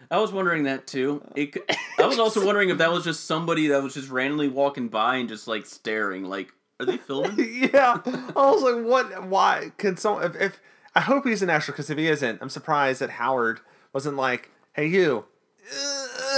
I 0.09 0.19
was 0.19 0.31
wondering 0.31 0.63
that 0.63 0.87
too. 0.87 1.21
Uh. 1.25 1.31
It, 1.35 1.53
c- 1.55 1.75
I 1.99 2.05
was 2.05 2.19
also 2.19 2.45
wondering 2.45 2.69
if 2.69 2.77
that 2.77 2.91
was 2.91 3.03
just 3.03 3.25
somebody 3.25 3.67
that 3.67 3.83
was 3.83 3.93
just 3.95 4.09
randomly 4.09 4.47
walking 4.47 4.87
by 4.87 5.15
and 5.17 5.27
just 5.27 5.47
like 5.47 5.65
staring. 5.65 6.23
Like, 6.23 6.53
are 6.79 6.85
they 6.85 6.97
filming? 6.97 7.35
yeah, 7.73 7.99
I 8.05 8.31
was 8.51 8.61
like, 8.61 8.85
what? 8.85 9.23
Why 9.27 9.71
can 9.77 9.97
someone, 9.97 10.23
If, 10.25 10.35
if 10.39 10.59
I 10.95 11.01
hope 11.01 11.25
he's 11.25 11.41
an 11.41 11.49
extra, 11.49 11.73
because 11.73 11.89
if 11.89 11.97
he 11.97 12.07
isn't, 12.07 12.41
I'm 12.41 12.49
surprised 12.49 13.01
that 13.01 13.09
Howard 13.11 13.59
wasn't 13.93 14.15
like, 14.15 14.51
"Hey, 14.73 14.87
you," 14.87 15.25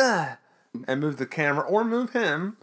ugh, 0.01 0.37
and 0.87 0.99
move 1.01 1.17
the 1.17 1.25
camera 1.25 1.63
or 1.65 1.83
move 1.83 2.11
him. 2.13 2.57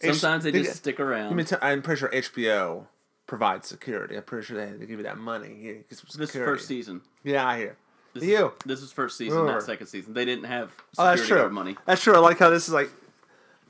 Sometimes 0.00 0.44
they 0.44 0.50
they- 0.50 0.62
just 0.62 0.76
stick 0.76 0.98
I 0.98 1.02
around. 1.02 1.36
mean, 1.36 1.46
I'm 1.60 1.82
pretty 1.82 1.98
sure 2.00 2.08
HBO 2.10 2.86
provides 3.32 3.66
security. 3.66 4.14
I'm 4.14 4.24
pretty 4.24 4.44
sure 4.44 4.58
they, 4.58 4.76
they 4.76 4.84
give 4.84 4.98
you 4.98 5.04
that 5.04 5.16
money. 5.16 5.56
Yeah, 5.58 5.72
this 5.88 6.04
is 6.04 6.30
first 6.32 6.68
season. 6.68 7.00
Yeah, 7.24 7.46
I 7.48 7.56
hear. 7.56 7.76
This 8.12 8.24
You. 8.24 8.48
Is, 8.48 8.52
this 8.66 8.82
is 8.82 8.92
first 8.92 9.16
season, 9.16 9.38
Remember. 9.38 9.58
not 9.58 9.62
second 9.62 9.86
season. 9.86 10.12
They 10.12 10.26
didn't 10.26 10.44
have 10.44 10.70
Oh, 10.98 11.04
that's 11.06 11.26
true. 11.26 11.48
money. 11.48 11.78
That's 11.86 12.02
true. 12.02 12.14
I 12.14 12.18
like 12.18 12.38
how 12.38 12.50
this 12.50 12.68
is 12.68 12.74
like. 12.74 12.90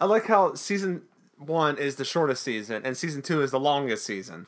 I 0.01 0.07
like 0.07 0.27
how 0.27 0.55
season 0.55 1.03
one 1.39 1.79
is 1.79 1.95
the 1.95 2.05
shortest 2.05 2.43
season, 2.43 2.83
and 2.85 2.97
season 2.97 3.23
two 3.23 3.41
is 3.41 3.53
the 3.53 3.61
longest 3.61 4.05
season. 4.05 4.47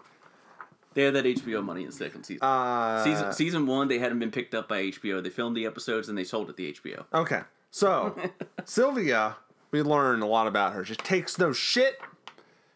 They 0.94 1.04
had 1.04 1.14
that 1.14 1.24
HBO 1.26 1.62
money 1.62 1.84
in 1.84 1.92
second 1.92 2.24
season. 2.24 2.42
Uh, 2.42 3.04
season 3.04 3.32
season 3.32 3.66
one, 3.68 3.86
they 3.86 4.00
hadn't 4.00 4.18
been 4.18 4.32
picked 4.32 4.52
up 4.52 4.68
by 4.68 4.82
HBO. 4.82 5.22
They 5.22 5.30
filmed 5.30 5.56
the 5.56 5.64
episodes 5.64 6.08
and 6.08 6.18
they 6.18 6.24
sold 6.24 6.50
it 6.50 6.56
to 6.56 6.72
HBO. 6.72 7.04
Okay. 7.14 7.42
So, 7.70 8.16
Sylvia, 8.64 9.36
we 9.70 9.80
learn 9.82 10.22
a 10.22 10.26
lot 10.26 10.48
about 10.48 10.72
her. 10.72 10.84
She 10.84 10.96
takes 10.96 11.38
no 11.38 11.52
shit. 11.52 12.00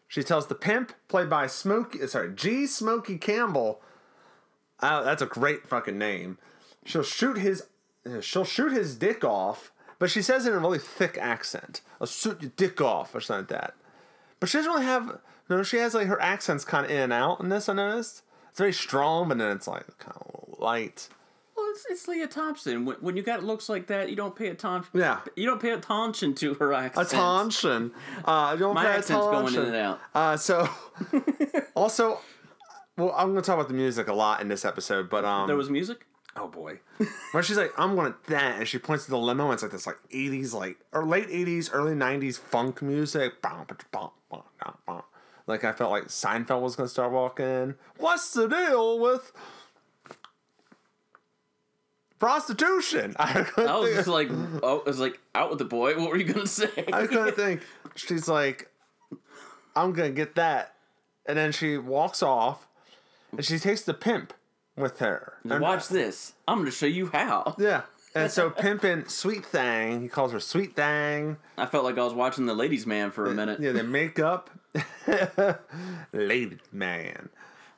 She 0.09 0.23
tells 0.23 0.47
the 0.47 0.55
pimp, 0.55 0.93
played 1.07 1.29
by 1.29 1.45
Smokey, 1.45 2.05
sorry, 2.07 2.33
G. 2.33 2.65
Smokey 2.65 3.19
Campbell. 3.19 3.79
Uh, 4.79 5.03
that's 5.03 5.21
a 5.21 5.27
great 5.27 5.67
fucking 5.67 5.99
name. 5.99 6.39
She'll 6.83 7.03
shoot 7.03 7.37
his, 7.37 7.67
uh, 8.05 8.19
she'll 8.19 8.43
shoot 8.43 8.71
his 8.71 8.95
dick 8.95 9.23
off, 9.23 9.71
but 9.99 10.09
she 10.09 10.23
says 10.23 10.47
it 10.47 10.49
in 10.49 10.55
a 10.55 10.59
really 10.59 10.79
thick 10.79 11.19
accent. 11.21 11.81
I'll 12.01 12.07
shoot 12.07 12.41
your 12.41 12.51
dick 12.55 12.81
off 12.81 13.13
or 13.13 13.21
something 13.21 13.55
like 13.55 13.61
that. 13.61 13.75
But 14.39 14.49
she 14.49 14.57
doesn't 14.57 14.71
really 14.71 14.85
have. 14.85 15.19
No, 15.47 15.61
she 15.61 15.77
has 15.77 15.93
like 15.93 16.07
her 16.07 16.21
accents 16.21 16.65
kind 16.65 16.85
of 16.85 16.91
in 16.91 16.97
and 16.97 17.13
out 17.13 17.39
in 17.39 17.49
this. 17.49 17.69
I 17.69 17.73
noticed 17.73 18.23
it's 18.49 18.57
very 18.57 18.73
strong, 18.73 19.29
but 19.29 19.37
then 19.37 19.55
it's 19.55 19.67
like 19.67 19.85
kind 19.99 20.17
of 20.17 20.59
light. 20.59 21.07
It's, 21.79 22.01
it's 22.01 22.07
Lea 22.07 22.27
Thompson. 22.27 22.85
When, 22.85 22.97
when 22.97 23.15
you 23.17 23.23
got 23.23 23.43
looks 23.43 23.69
like 23.69 23.87
that, 23.87 24.09
you 24.09 24.15
don't 24.15 24.35
pay 24.35 24.47
attention. 24.47 24.89
Yeah. 24.93 25.21
You 25.35 25.45
don't 25.45 25.61
pay 25.61 25.71
attention 25.71 26.33
to 26.35 26.53
her 26.55 26.73
accent. 26.73 27.07
Attention. 27.07 27.91
Uh, 28.25 28.55
don't 28.55 28.75
My 28.75 28.83
pay 28.83 28.91
accent's 28.91 29.25
going 29.25 29.53
in 29.55 29.61
and 29.61 29.75
out. 29.75 29.99
Uh, 30.13 30.35
so, 30.37 30.67
also, 31.75 32.19
well, 32.97 33.13
I'm 33.15 33.29
gonna 33.29 33.41
talk 33.41 33.55
about 33.55 33.67
the 33.69 33.73
music 33.73 34.07
a 34.07 34.13
lot 34.13 34.41
in 34.41 34.47
this 34.49 34.65
episode, 34.65 35.09
but 35.09 35.23
um, 35.23 35.47
There 35.47 35.55
was 35.55 35.69
music. 35.69 36.05
oh 36.35 36.47
boy, 36.47 36.79
when 37.31 37.43
she's 37.43 37.57
like, 37.57 37.71
I'm 37.77 37.95
gonna 37.95 38.15
that, 38.27 38.59
and 38.59 38.67
she 38.67 38.77
points 38.77 39.05
to 39.05 39.11
the 39.11 39.17
limo, 39.17 39.45
and 39.45 39.53
it's 39.53 39.63
like 39.63 39.71
this 39.71 39.87
like 39.87 39.99
80s, 40.13 40.53
like 40.53 40.77
or 40.91 41.05
late 41.05 41.29
80s, 41.29 41.69
early 41.71 41.93
90s 41.93 42.37
funk 42.39 42.81
music. 42.81 43.33
Like 45.47 45.63
I 45.63 45.71
felt 45.71 45.89
like 45.89 46.05
Seinfeld 46.05 46.61
was 46.61 46.75
gonna 46.75 46.89
start 46.89 47.11
walking. 47.11 47.75
What's 47.97 48.31
the 48.33 48.47
deal 48.47 48.99
with 48.99 49.31
prostitution? 52.19 53.15
I, 53.19 53.45
I 53.57 53.77
was 53.77 53.93
just 53.95 54.07
like, 54.07 54.29
oh, 54.61 54.81
I 54.85 54.89
was 54.89 54.99
like, 54.99 55.19
out 55.33 55.49
with 55.49 55.59
the 55.59 55.65
boy. 55.65 55.97
What 55.99 56.09
were 56.09 56.17
you 56.17 56.31
gonna 56.31 56.45
say? 56.47 56.69
I 56.93 57.07
couldn't 57.07 57.35
think. 57.35 57.61
She's 57.95 58.27
like, 58.27 58.69
I'm 59.75 59.93
gonna 59.93 60.11
get 60.11 60.35
that, 60.35 60.75
and 61.25 61.37
then 61.37 61.51
she 61.51 61.77
walks 61.77 62.21
off, 62.21 62.67
and 63.31 63.43
she 63.45 63.57
takes 63.59 63.81
the 63.81 63.93
pimp 63.93 64.33
with 64.75 64.99
her. 64.99 65.33
And- 65.49 65.61
Watch 65.61 65.87
this. 65.87 66.33
I'm 66.47 66.59
gonna 66.59 66.71
show 66.71 66.85
you 66.85 67.07
how. 67.07 67.55
Yeah, 67.57 67.81
and 68.15 68.29
so 68.31 68.49
pimping 68.65 69.05
Sweet 69.07 69.45
Thang, 69.45 70.01
he 70.01 70.07
calls 70.07 70.31
her 70.31 70.39
Sweet 70.39 70.75
Thang. 70.75 71.37
I 71.57 71.65
felt 71.65 71.83
like 71.85 71.97
I 71.97 72.03
was 72.03 72.13
watching 72.13 72.45
The 72.45 72.53
Ladies 72.53 72.85
Man 72.85 73.11
for 73.11 73.25
a 73.27 73.33
minute. 73.33 73.59
Yeah, 73.59 73.71
they 73.71 73.81
make 73.81 74.19
up. 74.19 74.49
Lady 76.13 76.57
man. 76.71 77.29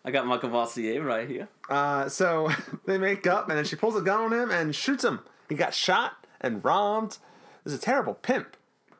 I 0.03 0.11
got 0.11 0.25
my 0.25 0.37
Courvoisier 0.37 1.01
right 1.03 1.27
here. 1.29 1.47
Uh, 1.69 2.09
so 2.09 2.49
they 2.85 2.97
make 2.97 3.27
up, 3.27 3.49
and 3.49 3.57
then 3.57 3.65
she 3.65 3.75
pulls 3.75 3.95
a 3.95 4.01
gun 4.01 4.19
on 4.21 4.33
him 4.33 4.49
and 4.51 4.75
shoots 4.75 5.03
him. 5.03 5.19
He 5.49 5.55
got 5.55 5.73
shot 5.73 6.25
and 6.39 6.63
robbed. 6.65 7.17
This 7.63 7.73
is 7.73 7.79
a 7.79 7.81
terrible 7.81 8.15
pimp. 8.15 8.57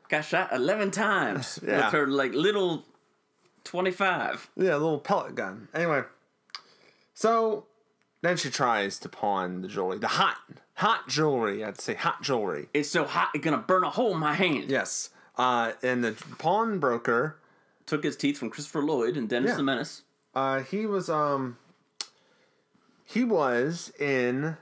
Got 0.10 0.26
shot 0.26 0.50
eleven 0.54 0.92
times 0.92 1.60
Yeah. 1.66 1.86
with 1.86 1.94
her 1.94 2.08
like 2.08 2.34
little 2.34 2.86
twenty-five. 3.64 4.50
Yeah, 4.56 4.72
a 4.72 4.78
little 4.78 5.00
pellet 5.00 5.36
gun. 5.36 5.70
Anyway, 5.74 6.04
so 7.14 7.66
then 8.22 8.38
she 8.38 8.50
tries 8.50 9.00
to 9.00 9.10
pawn 9.10 9.62
the 9.62 9.68
jewelry, 9.68 9.98
the 9.98 10.08
hot, 10.08 10.38
hot 10.76 11.08
jewelry. 11.08 11.64
I'd 11.64 11.80
say 11.80 11.94
hot 11.96 12.22
jewelry. 12.22 12.68
It's 12.74 12.90
so 12.90 13.06
hot 13.06 13.30
it's 13.34 13.44
gonna 13.44 13.58
burn 13.58 13.84
a 13.84 13.90
hole 13.90 14.14
in 14.14 14.20
my 14.20 14.34
hand. 14.34 14.70
Yes. 14.70 15.10
Uh, 15.38 15.72
and 15.82 16.04
the 16.04 16.12
pawnbroker, 16.38 17.38
Took 17.88 18.04
his 18.04 18.16
teeth 18.16 18.38
from 18.38 18.50
Christopher 18.52 18.84
Lloyd 18.84 19.18
and 19.18 19.28
Dennis 19.28 19.50
Yeah. 19.52 19.56
the 19.58 19.64
Menace. 19.64 20.04
Uh, 20.36 20.62
he 20.62 20.86
was 20.86 21.10
um, 21.10 21.58
he 23.06 23.24
was 23.24 23.92
in 24.00 24.58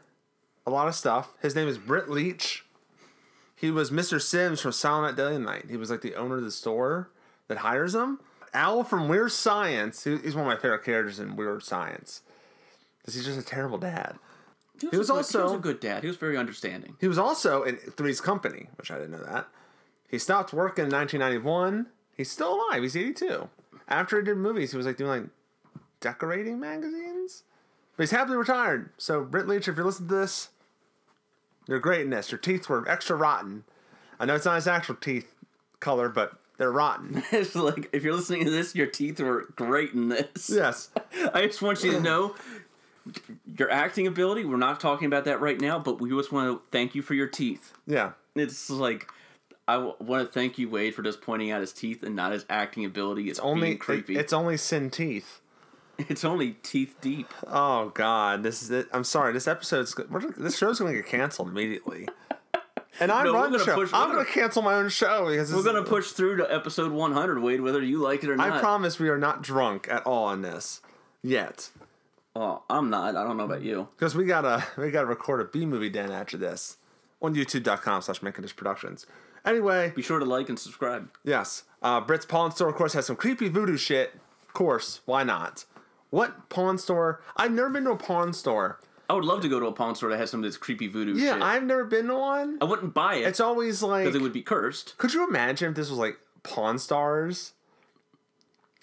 a 0.66 0.72
lot 0.72 0.88
of 0.88 0.96
stuff. 0.96 1.34
His 1.42 1.56
name 1.56 1.68
is 1.68 1.78
Britt 1.78 2.10
Leach. 2.10 2.66
He 3.56 3.72
was 3.72 3.92
Mr. 3.92 4.22
Sims 4.22 4.62
from 4.62 4.72
Silent 4.72 5.18
Night 5.18 5.22
Deadly 5.24 5.38
Night. 5.40 5.66
He 5.70 5.78
was 5.78 5.90
like 5.92 6.02
the 6.02 6.16
owner 6.16 6.38
of 6.38 6.44
the 6.44 6.52
store 6.52 7.10
that 7.48 7.58
hires 7.60 7.94
him. 7.94 8.20
Al 8.54 8.84
from 8.84 9.08
Weird 9.10 9.32
Science. 9.32 10.04
He's 10.06 10.34
one 10.36 10.46
of 10.46 10.52
my 10.52 10.56
favorite 10.56 10.84
characters 10.84 11.20
in 11.20 11.36
Weird 11.36 11.62
Science. 11.64 12.22
Because 13.00 13.16
he's 13.16 13.26
just 13.26 13.40
a 13.40 13.44
terrible 13.44 13.78
dad. 13.78 14.16
He 14.80 14.88
was, 14.88 14.92
He 14.92 14.98
was 14.98 15.10
a 15.10 15.12
good, 15.14 15.18
also- 15.18 15.38
he 15.40 15.44
was 15.44 15.54
a 15.54 15.58
good 15.58 15.80
dad. 15.82 16.02
He 16.04 16.08
was 16.08 16.16
very 16.18 16.38
understanding. 16.38 16.96
He 17.02 17.08
was 17.08 17.18
also 17.18 17.64
in 17.64 17.76
Three's 17.76 18.22
Company, 18.22 18.70
which 18.78 18.90
I 18.92 18.96
didn't 18.96 19.12
know 19.12 19.24
that. 19.26 19.48
He 20.10 20.18
stopped 20.18 20.54
working 20.54 20.86
in 20.86 20.92
1991. 20.92 21.88
He's 22.16 22.32
still 22.32 22.56
alive. 22.56 22.82
He's 22.82 22.96
82. 22.96 23.50
After 23.88 24.18
he 24.20 24.26
did 24.26 24.38
movies, 24.38 24.72
he 24.72 24.78
was 24.78 24.86
like 24.86 24.98
doing 24.98 25.10
like 25.10 25.30
decorating 26.02 26.60
magazines. 26.60 27.44
But 27.98 28.04
he's 28.04 28.12
happily 28.12 28.38
retired. 28.38 28.92
So, 28.98 29.24
Britt 29.24 29.48
Leach, 29.48 29.68
if 29.68 29.76
you're 29.76 29.86
listening 29.86 30.10
to 30.10 30.16
this, 30.16 30.50
you're 31.68 31.80
great 31.80 32.02
in 32.02 32.10
this. 32.10 32.32
Your 32.32 32.40
teeth 32.40 32.70
were 32.70 32.88
extra 32.90 33.16
rotten. 33.16 33.64
I 34.20 34.26
know 34.26 34.36
it's 34.36 34.46
not 34.46 34.56
his 34.56 34.68
actual 34.68 34.96
teeth 34.96 35.34
color, 35.80 36.10
but 36.10 36.34
they're 36.58 36.72
rotten. 36.72 37.24
it's 37.32 37.56
like 37.56 37.90
if 37.94 38.04
you're 38.04 38.14
listening 38.16 38.46
to 38.46 38.52
this, 38.52 38.76
your 38.76 38.88
teeth 38.88 39.20
were 39.20 39.48
great 39.56 39.94
in 39.94 40.10
this. 40.10 40.50
yes. 40.54 40.90
I 41.34 41.46
just 41.46 41.62
want 41.62 41.84
you 41.84 41.92
to 41.92 42.00
know 42.00 42.36
your 43.58 43.70
acting 43.72 44.08
ability. 44.08 44.46
We're 44.46 44.58
not 44.58 44.80
talking 44.80 45.06
about 45.06 45.26
that 45.26 45.42
right 45.42 45.60
now, 45.60 45.80
but 45.80 46.00
we 46.02 46.10
just 46.10 46.32
want 46.32 46.48
to 46.58 46.62
thank 46.72 46.96
you 46.96 47.02
for 47.02 47.14
your 47.14 47.28
teeth. 47.28 47.74
Yeah. 47.88 48.12
It's 48.36 48.70
like 48.70 49.08
I 49.68 49.74
w- 49.76 49.96
want 50.00 50.26
to 50.28 50.32
thank 50.32 50.58
you, 50.58 50.70
Wade, 50.70 50.96
for 50.96 51.02
just 51.04 51.22
pointing 51.22 51.52
out 51.52 51.62
his 51.62 51.74
teeth 51.74 52.04
and 52.04 52.16
not 52.16 52.32
his 52.32 52.46
acting 52.50 52.86
ability. 52.86 53.30
It's 53.30 53.40
Only 53.40 53.70
being 53.70 53.78
creepy. 53.78 54.16
it's 54.18 54.34
only 54.34 54.58
sin 54.58 54.90
teeth. 54.90 55.42
It's 56.10 56.24
only 56.24 56.52
teeth 56.64 56.96
deep. 57.02 57.28
Oh 57.48 57.90
God, 57.90 58.42
this 58.44 58.64
is 58.64 58.72
it. 58.72 58.88
I'm 58.94 59.04
sorry. 59.04 59.34
This 59.34 59.48
episode's 59.48 59.94
this 60.38 60.58
show's 60.58 60.80
gonna 60.80 60.94
get 60.94 61.06
canceled 61.08 61.50
immediately. 61.50 62.08
And 63.02 63.14
I 63.14 63.24
No, 63.24 63.34
run 63.34 63.52
we're 63.54 63.60
the 63.60 63.64
show. 63.66 63.76
push- 63.76 63.92
I'm 63.94 64.08
gonna 64.10 64.24
gonna- 64.24 64.30
cancel 64.30 64.62
my 64.62 64.74
own 64.74 64.90
show 64.90 65.30
because 65.30 65.54
We're 65.54 65.64
gonna 65.64 65.84
push 65.84 66.12
through 66.12 66.36
to 66.38 66.54
episode 66.54 66.92
100, 66.92 67.40
Wade, 67.42 67.62
whether 67.62 67.82
you 67.82 68.00
like 68.00 68.26
it 68.26 68.30
or 68.30 68.36
not. 68.36 68.52
I 68.52 68.60
promise 68.60 69.00
we 69.00 69.08
are 69.08 69.18
not 69.18 69.42
drunk 69.42 69.88
at 69.90 70.06
all 70.06 70.26
on 70.26 70.42
this 70.42 70.82
yet, 71.24 71.70
Oh, 72.36 72.64
I'm 72.70 72.90
not. 72.90 73.16
I 73.16 73.24
don't 73.24 73.38
know 73.38 73.46
about 73.46 73.62
you. 73.62 73.88
because 73.96 74.16
we 74.16 74.26
gotta 74.26 74.66
we 74.78 74.92
gotta 74.92 75.08
record 75.08 75.40
a 75.40 75.46
B 75.46 75.66
movie 75.66 75.90
den 75.90 76.12
after 76.12 76.36
this 76.36 76.76
on 77.22 77.36
YouTube.com/slash 77.36 78.22
Making 78.22 78.46
Productions. 78.50 79.06
Anyway, 79.46 79.94
Be 79.96 80.02
sure 80.02 80.20
to 80.20 80.26
like 80.26 80.50
and 80.50 80.60
subscribe. 80.60 81.10
Yes. 81.24 81.64
Uh, 81.82 82.02
Brit's 82.02 82.26
Pawn 82.26 82.52
Store, 82.52 82.68
of 82.68 82.76
course, 82.76 82.92
has 82.94 83.06
some 83.06 83.16
creepy 83.16 83.48
voodoo 83.48 83.78
shit. 83.78 84.14
Of 84.46 84.54
course, 84.54 85.00
why 85.06 85.24
not? 85.24 85.64
What 86.10 86.50
pawn 86.50 86.78
store? 86.78 87.22
I've 87.38 87.52
never 87.52 87.70
been 87.70 87.84
to 87.86 87.92
a 87.92 87.98
pawn 87.98 88.34
store. 88.34 88.80
I 89.10 89.14
would 89.14 89.26
love 89.26 89.42
to 89.42 89.50
go 89.50 89.60
to 89.60 89.66
a 89.68 89.72
pawn 89.72 89.96
store 89.96 90.10
that 90.10 90.18
has 90.18 90.30
some 90.30 90.42
of 90.42 90.44
this 90.44 90.58
creepy 90.58 90.88
voodoo 90.88 91.16
Yeah, 91.16 91.34
shit. 91.34 91.42
I've 91.42 91.64
never 91.64 91.84
been 91.84 92.08
to 92.08 92.16
one. 92.16 92.58
I 92.62 92.66
wouldn't 92.66 92.94
buy 92.94 93.16
it 93.16 93.26
It's 93.28 93.40
always 93.40 93.82
like. 93.82 94.04
because 94.06 94.16
it 94.16 94.22
would 94.22 94.34
be 94.34 94.42
cursed. 94.44 94.98
Could 94.98 95.14
you 95.14 95.28
imagine 95.28 95.70
if 95.70 95.76
this 95.76 95.90
was 95.90 95.98
like 96.00 96.18
Pawn 96.44 96.78
Stars? 96.78 97.54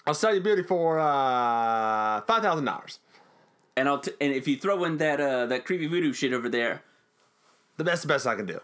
I'll 0.05 0.13
sell 0.13 0.33
you 0.33 0.41
beauty 0.41 0.63
for 0.63 0.99
uh, 0.99 2.21
five 2.21 2.41
thousand 2.41 2.65
dollars. 2.65 2.99
And 3.75 3.87
I'll 3.87 3.99
t- 3.99 4.11
and 4.19 4.33
if 4.33 4.47
you 4.47 4.57
throw 4.57 4.83
in 4.85 4.97
that 4.97 5.19
uh, 5.21 5.45
that 5.47 5.65
creepy 5.65 5.87
voodoo 5.87 6.11
shit 6.13 6.33
over 6.33 6.49
there, 6.49 6.81
The 7.77 7.83
best, 7.83 8.01
the 8.03 8.07
best 8.07 8.25
I 8.25 8.35
can 8.35 8.45
do. 8.45 8.59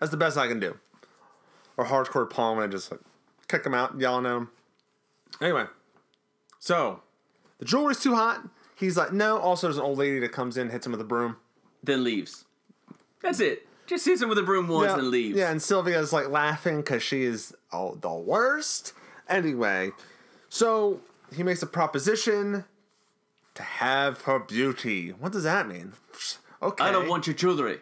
That's 0.00 0.10
the 0.10 0.16
best 0.16 0.36
I 0.38 0.46
can 0.48 0.58
do. 0.60 0.78
Or 1.76 1.84
hardcore 1.86 2.28
pawn 2.30 2.56
and 2.58 2.64
I 2.64 2.66
just 2.68 2.90
like 2.92 3.00
kick 3.48 3.62
them 3.64 3.74
out, 3.74 4.00
yelling 4.00 4.24
at 4.26 4.30
them. 4.30 4.50
Anyway, 5.40 5.64
so 6.60 7.02
the 7.64 7.70
jewelry's 7.70 8.00
too 8.00 8.14
hot. 8.14 8.46
He's 8.76 8.96
like, 8.96 9.12
no. 9.12 9.38
Also, 9.38 9.66
there's 9.66 9.78
an 9.78 9.84
old 9.84 9.96
lady 9.96 10.18
that 10.18 10.32
comes 10.32 10.58
in, 10.58 10.68
hits 10.68 10.84
him 10.84 10.92
with 10.92 11.00
a 11.00 11.04
broom. 11.04 11.36
then 11.82 12.04
leaves. 12.04 12.44
That's 13.22 13.40
it. 13.40 13.66
Just 13.86 14.04
hits 14.04 14.20
him 14.20 14.28
with 14.28 14.38
a 14.38 14.42
broom 14.42 14.68
once 14.68 14.90
yeah, 14.90 14.98
and 14.98 15.08
leaves. 15.08 15.38
Yeah, 15.38 15.50
and 15.50 15.62
Sylvia's 15.62 16.12
like 16.12 16.28
laughing 16.28 16.78
because 16.78 17.02
she 17.02 17.22
is 17.22 17.54
oh, 17.72 17.94
the 17.94 18.12
worst. 18.12 18.92
Anyway, 19.28 19.92
so 20.50 21.00
he 21.34 21.42
makes 21.42 21.62
a 21.62 21.66
proposition 21.66 22.64
to 23.54 23.62
have 23.62 24.22
her 24.22 24.38
beauty. 24.38 25.10
What 25.10 25.32
does 25.32 25.44
that 25.44 25.66
mean? 25.66 25.92
Okay. 26.62 26.84
I 26.84 26.92
don't 26.92 27.08
want 27.08 27.26
your 27.26 27.34
jewelry, 27.34 27.80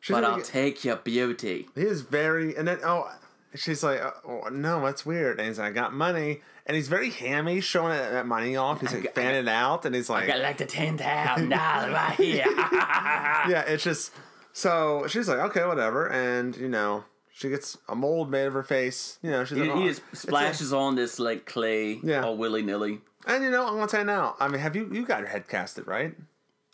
She's 0.00 0.14
but 0.14 0.24
I'll 0.24 0.36
get- 0.36 0.46
take 0.46 0.84
your 0.84 0.96
beauty. 0.96 1.68
He 1.74 1.82
is 1.82 2.02
very, 2.02 2.56
and 2.56 2.68
then 2.68 2.78
oh, 2.84 3.10
she's 3.56 3.82
like, 3.82 4.00
uh, 4.00 4.12
oh, 4.26 4.48
no, 4.50 4.84
that's 4.84 5.04
weird. 5.04 5.38
And 5.38 5.48
he's 5.48 5.58
like, 5.58 5.70
I 5.70 5.72
got 5.72 5.92
money, 5.92 6.40
and 6.66 6.76
he's 6.76 6.88
very 6.88 7.10
hammy, 7.10 7.60
showing 7.60 7.90
that, 7.90 8.26
money 8.26 8.56
off. 8.56 8.80
He's 8.80 8.92
like 8.92 9.14
fanning 9.14 9.42
it 9.42 9.48
out, 9.48 9.84
and 9.84 9.94
he's 9.94 10.08
like, 10.08 10.26
Got 10.26 10.40
like 10.40 10.58
the 10.58 10.66
ten 10.66 10.96
thousand 10.98 11.48
dollars 11.50 11.92
right 11.92 12.14
here. 12.14 12.44
yeah, 12.46 13.64
it's 13.66 13.84
just 13.84 14.12
so 14.52 15.06
she's 15.08 15.28
like, 15.28 15.38
okay, 15.50 15.64
whatever, 15.66 16.10
and 16.10 16.56
you 16.56 16.68
know. 16.68 17.04
She 17.38 17.50
gets 17.50 17.76
a 17.86 17.94
mold 17.94 18.30
made 18.30 18.46
of 18.46 18.54
her 18.54 18.62
face. 18.62 19.18
You 19.22 19.30
know, 19.30 19.44
she's 19.44 19.58
he, 19.58 19.64
like, 19.64 19.76
oh, 19.76 19.80
he 19.82 19.88
just 19.88 20.00
splashes 20.14 20.72
on 20.72 20.94
this 20.94 21.18
like 21.18 21.44
clay, 21.44 22.00
Yeah. 22.02 22.24
all 22.24 22.34
willy 22.38 22.62
nilly. 22.62 23.02
And 23.26 23.44
you 23.44 23.50
know, 23.50 23.66
I'm 23.66 23.74
gonna 23.74 23.88
tell 23.88 24.00
you 24.00 24.06
now. 24.06 24.36
I 24.40 24.48
mean, 24.48 24.58
have 24.58 24.74
you 24.74 24.88
you 24.90 25.04
got 25.04 25.18
your 25.18 25.28
head 25.28 25.46
casted, 25.46 25.86
right? 25.86 26.14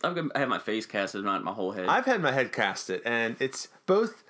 I've 0.05 0.15
got, 0.15 0.27
I 0.37 0.39
have 0.39 0.49
my 0.49 0.61
face 0.61 0.87
casted, 0.87 1.25
not 1.25 1.43
my 1.43 1.51
whole 1.53 1.73
head. 1.73 1.87
I've 1.89 2.05
had 2.05 2.21
my 2.23 2.31
head 2.31 2.53
casted, 2.53 3.03
and 3.05 3.35
it's 3.41 3.69
both 3.87 4.23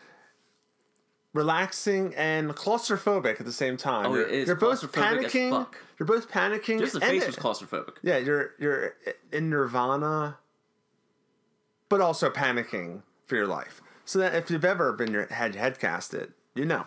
relaxing 1.32 2.14
and 2.16 2.50
claustrophobic 2.50 3.40
at 3.40 3.46
the 3.46 3.52
same 3.52 3.76
time. 3.76 4.06
Oh, 4.06 4.14
you're, 4.14 4.28
it 4.28 4.34
is 4.34 4.46
you're 4.46 4.56
both 4.56 4.80
panicking. 4.92 5.66
You're 5.98 6.06
both 6.06 6.30
panicking. 6.30 6.78
Just 6.78 6.94
the 6.94 7.00
face 7.00 7.26
was 7.26 7.36
claustrophobic. 7.36 7.96
Yeah, 8.02 8.18
you're 8.18 8.52
you're 8.58 8.96
in 9.32 9.50
nirvana, 9.50 10.38
but 11.88 12.00
also 12.00 12.30
panicking 12.30 13.02
for 13.26 13.36
your 13.36 13.46
life. 13.46 13.80
So 14.04 14.18
that 14.18 14.34
if 14.34 14.50
you've 14.50 14.64
ever 14.64 14.92
been 14.92 15.12
your 15.12 15.26
head 15.26 15.54
head 15.54 15.78
casted, 15.78 16.32
you 16.54 16.64
know. 16.64 16.86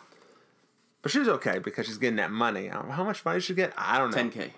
But 1.02 1.12
she 1.12 1.20
was 1.20 1.28
okay 1.30 1.60
because 1.60 1.86
she's 1.86 1.98
getting 2.00 2.18
that 2.18 2.32
money. 2.32 2.68
How 2.68 3.04
much 3.04 3.24
money 3.24 3.40
she 3.40 3.54
get? 3.54 3.74
I 3.78 4.00
don't 4.00 4.10
know. 4.10 4.18
10k. 4.18 4.50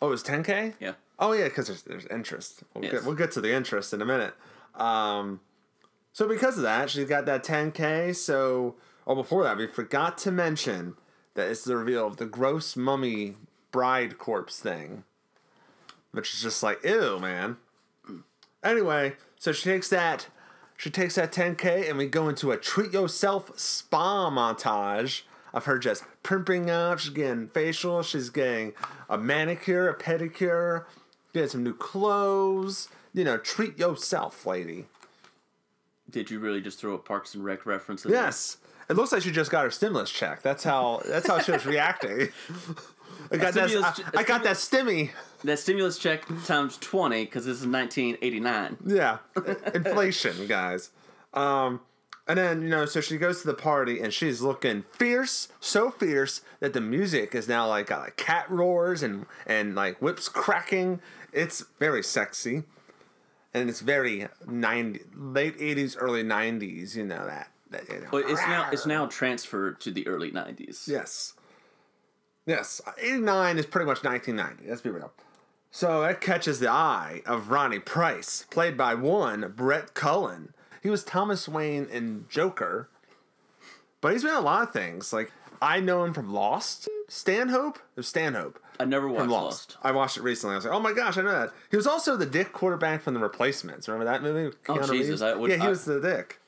Oh, 0.00 0.06
it 0.06 0.10
was 0.10 0.24
10k. 0.24 0.74
Yeah. 0.80 0.92
Oh 1.18 1.32
yeah, 1.32 1.44
because 1.44 1.66
there's 1.66 1.82
there's 1.82 2.06
interest. 2.06 2.62
We'll 2.74 2.84
Yes. 2.84 2.92
get 2.94 3.04
we'll 3.04 3.14
get 3.14 3.30
to 3.32 3.40
the 3.40 3.52
interest 3.52 3.92
in 3.92 4.00
a 4.00 4.06
minute. 4.06 4.34
Um, 4.74 5.40
so 6.12 6.26
because 6.26 6.56
of 6.56 6.62
that, 6.62 6.88
she's 6.90 7.06
got 7.08 7.26
that 7.26 7.44
10k. 7.44 8.16
So 8.16 8.76
oh, 9.06 9.14
before 9.14 9.44
that, 9.44 9.56
we 9.56 9.66
forgot 9.66 10.18
to 10.18 10.30
mention 10.30 10.94
that 11.34 11.48
it's 11.48 11.64
the 11.64 11.76
reveal 11.76 12.06
of 12.06 12.16
the 12.16 12.26
gross 12.26 12.76
mummy 12.76 13.36
bride 13.70 14.18
corpse 14.18 14.60
thing, 14.60 15.04
which 16.12 16.34
is 16.34 16.42
just 16.42 16.62
like 16.62 16.84
ew, 16.84 17.18
man. 17.18 17.56
Anyway, 18.62 19.14
so 19.38 19.52
she 19.52 19.70
takes 19.70 19.88
that. 19.88 20.28
She 20.76 20.90
takes 20.90 21.16
that 21.16 21.32
10k, 21.32 21.88
and 21.88 21.98
we 21.98 22.06
go 22.06 22.28
into 22.28 22.50
a 22.50 22.56
treat 22.56 22.92
yourself 22.92 23.58
spa 23.58 24.30
montage 24.30 25.22
of 25.52 25.64
her 25.66 25.78
just 25.78 26.04
primping 26.22 26.70
up. 26.70 26.98
She's 26.98 27.10
getting 27.10 27.48
facial. 27.48 28.02
She's 28.02 28.30
getting 28.30 28.72
a 29.08 29.18
manicure, 29.18 29.88
a 29.88 29.98
pedicure, 29.98 30.84
getting 31.32 31.48
some 31.50 31.64
new 31.64 31.74
clothes. 31.74 32.88
You 33.12 33.24
know, 33.24 33.36
treat 33.36 33.78
yourself, 33.78 34.46
lady. 34.46 34.86
Did 36.08 36.30
you 36.30 36.38
really 36.38 36.60
just 36.60 36.78
throw 36.78 36.94
a 36.94 36.98
Parks 36.98 37.34
and 37.34 37.44
Rec 37.44 37.66
reference? 37.66 38.04
in? 38.04 38.10
Yes, 38.10 38.56
it 38.90 38.96
looks 38.96 39.12
like 39.12 39.22
she 39.22 39.30
just 39.30 39.50
got 39.50 39.62
her 39.64 39.70
stimulus 39.70 40.10
check. 40.10 40.42
That's 40.42 40.64
how. 40.64 41.00
That's 41.06 41.28
how 41.28 41.38
she 41.40 41.52
was 41.52 41.64
reacting. 41.64 42.28
I 43.32 43.36
got 43.36 43.54
that. 43.54 43.70
I, 43.70 43.90
che- 43.92 44.02
I 44.16 44.22
got 44.24 44.42
that 44.42 44.56
stimmy. 44.56 45.10
That 45.44 45.58
stimulus 45.60 45.96
check 45.98 46.24
times 46.44 46.76
20 46.78 47.24
because 47.24 47.46
this 47.46 47.60
is 47.60 47.66
1989. 47.66 48.76
Yeah, 48.84 49.18
inflation, 49.74 50.46
guys. 50.48 50.90
Um, 51.32 51.80
and 52.26 52.38
then 52.38 52.62
you 52.62 52.68
know, 52.68 52.84
so 52.86 53.00
she 53.00 53.16
goes 53.16 53.42
to 53.42 53.46
the 53.46 53.54
party 53.54 54.00
and 54.00 54.12
she's 54.12 54.40
looking 54.42 54.84
fierce, 54.92 55.48
so 55.60 55.90
fierce 55.90 56.40
that 56.58 56.72
the 56.72 56.80
music 56.80 57.34
is 57.34 57.46
now 57.48 57.68
like 57.68 57.90
like 57.90 58.16
cat 58.16 58.50
roars 58.50 59.02
and 59.04 59.26
and 59.46 59.74
like 59.76 60.02
whips 60.02 60.28
cracking. 60.28 61.00
It's 61.32 61.64
very 61.78 62.02
sexy, 62.02 62.64
and 63.54 63.70
it's 63.70 63.80
very 63.80 64.26
90 64.48 65.00
late 65.14 65.54
eighties, 65.60 65.96
early 65.96 66.24
nineties. 66.24 66.96
You 66.96 67.04
know 67.04 67.24
that. 67.24 67.50
That 67.70 67.88
you 67.88 68.00
know. 68.00 68.08
But 68.10 68.24
it's 68.28 68.40
now 68.40 68.68
it's 68.72 68.86
now 68.86 69.06
transferred 69.06 69.80
to 69.80 69.90
the 69.90 70.06
early 70.06 70.30
90s. 70.30 70.86
Yes. 70.88 71.34
Yes. 72.46 72.80
89 73.00 73.58
is 73.58 73.66
pretty 73.66 73.86
much 73.86 74.02
1990. 74.02 74.68
Let's 74.68 74.80
be 74.82 74.90
real. 74.90 75.12
So 75.70 76.00
that 76.02 76.20
catches 76.20 76.58
the 76.58 76.68
eye 76.68 77.22
of 77.26 77.50
Ronnie 77.50 77.78
Price, 77.78 78.44
played 78.50 78.76
by 78.76 78.94
one 78.94 79.52
Brett 79.56 79.94
Cullen. 79.94 80.52
He 80.82 80.90
was 80.90 81.04
Thomas 81.04 81.46
Wayne 81.48 81.86
in 81.92 82.26
Joker, 82.28 82.88
but 84.00 84.12
he's 84.12 84.24
been 84.24 84.34
a 84.34 84.40
lot 84.40 84.62
of 84.62 84.72
things. 84.72 85.12
Like, 85.12 85.30
I 85.62 85.78
know 85.78 86.02
him 86.04 86.12
from 86.14 86.32
Lost. 86.32 86.88
Stanhope? 87.06 87.76
It 87.76 87.96
was 87.98 88.08
Stanhope. 88.08 88.58
I 88.80 88.84
never 88.86 89.06
watched 89.08 89.28
Lost. 89.30 89.70
Lost. 89.72 89.76
I 89.82 89.92
watched 89.92 90.16
it 90.16 90.22
recently. 90.22 90.54
I 90.54 90.56
was 90.56 90.64
like, 90.64 90.74
oh 90.74 90.80
my 90.80 90.92
gosh, 90.94 91.18
I 91.18 91.22
know 91.22 91.30
that. 91.32 91.52
He 91.70 91.76
was 91.76 91.86
also 91.86 92.16
the 92.16 92.24
dick 92.26 92.50
quarterback 92.52 93.02
from 93.02 93.14
The 93.14 93.20
Replacements. 93.20 93.86
Remember 93.86 94.10
that 94.10 94.22
movie? 94.22 94.46
with 94.46 94.56
Oh, 94.68 94.74
Jesus, 94.78 94.90
Reeves? 94.90 95.22
I 95.22 95.34
would- 95.34 95.50
yeah, 95.50 95.56
he 95.58 95.62
I- 95.66 95.68
was 95.68 95.84
the 95.84 96.00
dick. 96.00 96.39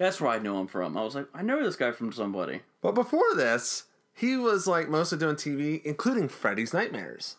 That's 0.00 0.18
where 0.18 0.30
I 0.30 0.38
know 0.38 0.58
him 0.58 0.66
from. 0.66 0.96
I 0.96 1.04
was 1.04 1.14
like, 1.14 1.26
I 1.34 1.42
know 1.42 1.62
this 1.62 1.76
guy 1.76 1.92
from 1.92 2.10
somebody. 2.10 2.62
But 2.80 2.94
before 2.94 3.34
this, 3.36 3.84
he 4.14 4.34
was 4.34 4.66
like 4.66 4.88
mostly 4.88 5.18
doing 5.18 5.36
TV, 5.36 5.82
including 5.84 6.26
Freddy's 6.26 6.72
Nightmares. 6.72 7.36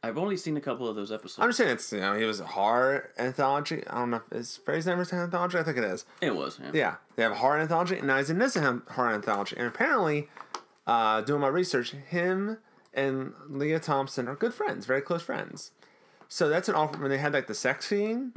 I've 0.00 0.16
only 0.16 0.36
seen 0.36 0.56
a 0.56 0.60
couple 0.60 0.86
of 0.86 0.94
those 0.94 1.10
episodes. 1.10 1.40
I'm 1.40 1.48
just 1.48 1.58
saying 1.58 1.70
it's 1.70 1.92
you 1.92 1.98
know 1.98 2.14
he 2.16 2.24
was 2.24 2.38
a 2.38 2.46
horror 2.46 3.10
anthology. 3.18 3.82
I 3.88 3.98
don't 3.98 4.10
know 4.10 4.22
if 4.30 4.38
is 4.38 4.60
Freddy's 4.64 4.86
Nightmares 4.86 5.10
an 5.12 5.18
anthology. 5.18 5.58
I 5.58 5.64
think 5.64 5.78
it 5.78 5.82
is. 5.82 6.04
it 6.20 6.36
was, 6.36 6.60
yeah. 6.62 6.70
Yeah, 6.72 6.94
they 7.16 7.24
have 7.24 7.32
a 7.32 7.36
horror 7.36 7.58
anthology, 7.58 7.98
and 7.98 8.06
now 8.06 8.18
he's 8.18 8.30
in 8.30 8.38
this 8.38 8.54
horror 8.54 9.12
anthology. 9.12 9.56
And 9.58 9.66
apparently, 9.66 10.28
uh, 10.86 11.22
doing 11.22 11.40
my 11.40 11.48
research, 11.48 11.90
him 11.90 12.58
and 12.94 13.32
Lea 13.48 13.80
Thompson 13.80 14.28
are 14.28 14.36
good 14.36 14.54
friends, 14.54 14.86
very 14.86 15.02
close 15.02 15.22
friends. 15.22 15.72
So 16.28 16.48
that's 16.48 16.68
an 16.68 16.76
awkward 16.76 17.02
when 17.02 17.10
they 17.10 17.18
had 17.18 17.32
like 17.32 17.48
the 17.48 17.54
sex 17.54 17.86
scene. 17.88 18.32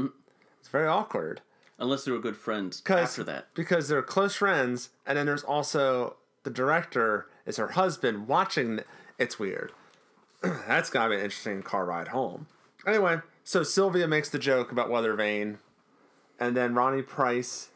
It's 0.59 0.69
very 0.69 0.87
awkward 0.87 1.41
Unless 1.79 2.03
they 2.03 2.11
were 2.11 2.19
good 2.19 2.35
friends 2.37 2.81
after 2.89 3.23
that. 3.23 3.47
because 3.53 3.87
they're 3.87 4.01
close 4.01 4.35
friends, 4.35 4.89
and 5.05 5.17
then 5.17 5.25
there's 5.25 5.43
also 5.43 6.17
the 6.43 6.49
director 6.49 7.27
is 7.45 7.57
her 7.57 7.69
husband 7.69 8.27
watching. 8.27 8.81
It's 9.17 9.39
weird. 9.39 9.71
That's 10.41 10.89
gotta 10.89 11.09
be 11.11 11.15
an 11.15 11.21
interesting 11.23 11.63
car 11.63 11.85
ride 11.85 12.09
home. 12.09 12.47
Anyway, 12.85 13.19
so 13.43 13.63
Sylvia 13.63 14.07
makes 14.07 14.29
the 14.29 14.39
joke 14.39 14.71
about 14.71 14.89
Weather 14.89 15.13
Vane, 15.13 15.59
and 16.39 16.55
then 16.55 16.75
Ronnie 16.75 17.01
Price, 17.01 17.69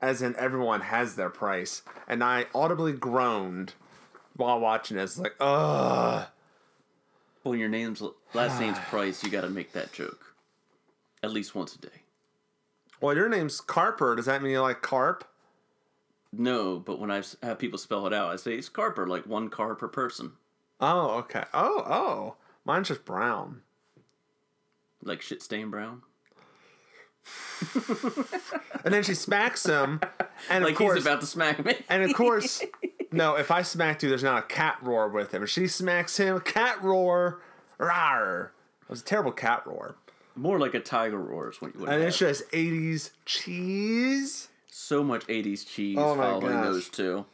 as 0.00 0.22
in 0.22 0.34
everyone 0.36 0.80
has 0.82 1.14
their 1.16 1.30
price, 1.30 1.82
and 2.08 2.24
I 2.24 2.46
audibly 2.54 2.92
groaned 2.92 3.74
while 4.36 4.60
watching 4.60 4.96
this, 4.96 5.18
like, 5.18 5.34
ugh. 5.40 6.26
When 7.42 7.58
your 7.58 7.68
name's 7.68 8.02
last 8.34 8.60
name's 8.60 8.78
Price, 8.88 9.22
you 9.22 9.30
got 9.30 9.42
to 9.42 9.50
make 9.50 9.72
that 9.72 9.92
joke 9.92 10.34
at 11.22 11.30
least 11.32 11.54
once 11.54 11.74
a 11.74 11.78
day. 11.78 11.99
Well, 13.00 13.16
your 13.16 13.28
name's 13.28 13.60
Carper. 13.60 14.14
Does 14.16 14.26
that 14.26 14.42
mean 14.42 14.52
you 14.52 14.60
like 14.60 14.82
carp? 14.82 15.24
No, 16.32 16.78
but 16.78 17.00
when 17.00 17.10
I 17.10 17.22
have 17.42 17.58
people 17.58 17.78
spell 17.78 18.06
it 18.06 18.12
out, 18.12 18.30
I 18.30 18.36
say 18.36 18.54
it's 18.54 18.68
carper, 18.68 19.06
like 19.08 19.26
one 19.26 19.48
car 19.48 19.74
per 19.74 19.88
person. 19.88 20.32
Oh, 20.80 21.10
okay. 21.18 21.42
Oh, 21.52 21.82
oh. 21.86 22.36
Mine's 22.64 22.88
just 22.88 23.04
brown. 23.04 23.62
Like 25.02 25.22
shit 25.22 25.42
stain 25.42 25.70
brown. 25.70 26.02
And 28.82 28.94
then 28.94 29.02
she 29.02 29.12
smacks 29.14 29.66
him, 29.66 30.00
and 30.48 30.64
Like 30.64 30.72
of 30.72 30.78
course, 30.78 30.94
he's 30.96 31.04
about 31.06 31.20
to 31.20 31.26
smack 31.26 31.62
me. 31.62 31.74
and 31.90 32.02
of 32.02 32.14
course, 32.14 32.62
no. 33.12 33.34
If 33.36 33.50
I 33.50 33.60
smacked 33.60 34.02
you, 34.02 34.08
there's 34.08 34.22
not 34.22 34.38
a 34.38 34.46
cat 34.46 34.78
roar 34.80 35.06
with 35.08 35.34
him. 35.34 35.42
If 35.42 35.50
she 35.50 35.66
smacks 35.66 36.16
him, 36.16 36.40
cat 36.40 36.82
roar, 36.82 37.42
rawr. 37.78 38.46
It 38.82 38.88
was 38.88 39.02
a 39.02 39.04
terrible 39.04 39.32
cat 39.32 39.66
roar. 39.66 39.96
More 40.36 40.58
like 40.58 40.74
a 40.74 40.80
tiger 40.80 41.18
roar 41.18 41.50
is 41.50 41.60
what 41.60 41.74
you 41.74 41.80
would 41.80 41.88
And 41.90 42.00
have. 42.00 42.08
it's 42.08 42.18
just 42.18 42.48
80s 42.52 43.10
cheese. 43.26 44.48
so 44.66 45.02
much 45.04 45.26
80s 45.26 45.66
cheese 45.66 45.96
Oh 45.98 46.16
following 46.16 46.52
gosh. 46.52 46.64
those 46.64 46.88
two. 46.88 47.26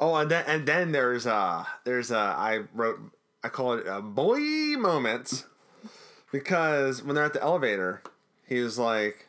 Oh, 0.00 0.14
and 0.16 0.30
then 0.30 0.44
and 0.48 0.66
then 0.66 0.92
there's 0.92 1.26
uh 1.26 1.64
there's 1.84 2.10
uh 2.10 2.16
I 2.18 2.62
wrote 2.74 2.98
I 3.44 3.48
call 3.48 3.74
it 3.74 3.86
a 3.86 4.00
boy 4.02 4.38
moment 4.78 5.44
because 6.32 7.02
when 7.02 7.14
they're 7.14 7.24
at 7.24 7.32
the 7.34 7.42
elevator, 7.42 8.02
he 8.46 8.60
was 8.60 8.78
like, 8.78 9.28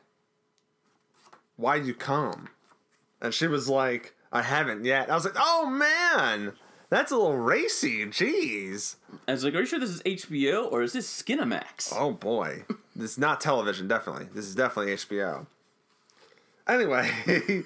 "Why'd 1.57 1.85
you 1.85 1.93
come?" 1.93 2.49
And 3.21 3.33
she 3.33 3.47
was 3.47 3.69
like, 3.69 4.15
"I 4.31 4.41
haven't 4.41 4.85
yet." 4.85 5.09
I 5.09 5.15
was 5.15 5.25
like, 5.25 5.35
"Oh 5.37 5.67
man, 5.67 6.53
that's 6.89 7.11
a 7.11 7.15
little 7.17 7.37
racy." 7.37 8.05
Jeez. 8.05 8.95
I 9.27 9.31
was 9.33 9.43
like, 9.43 9.53
are 9.53 9.59
you 9.61 9.65
sure 9.65 9.79
this 9.79 9.89
is 9.91 10.01
HBO 10.03 10.71
or 10.71 10.81
is 10.81 10.93
this 10.93 11.07
Skinamax? 11.21 11.93
Oh 11.95 12.11
boy, 12.11 12.63
this 12.95 13.11
is 13.11 13.17
not 13.17 13.41
television. 13.41 13.87
Definitely, 13.87 14.27
this 14.33 14.45
is 14.45 14.55
definitely 14.55 14.93
HBO. 14.93 15.47
Anyway, 16.67 17.09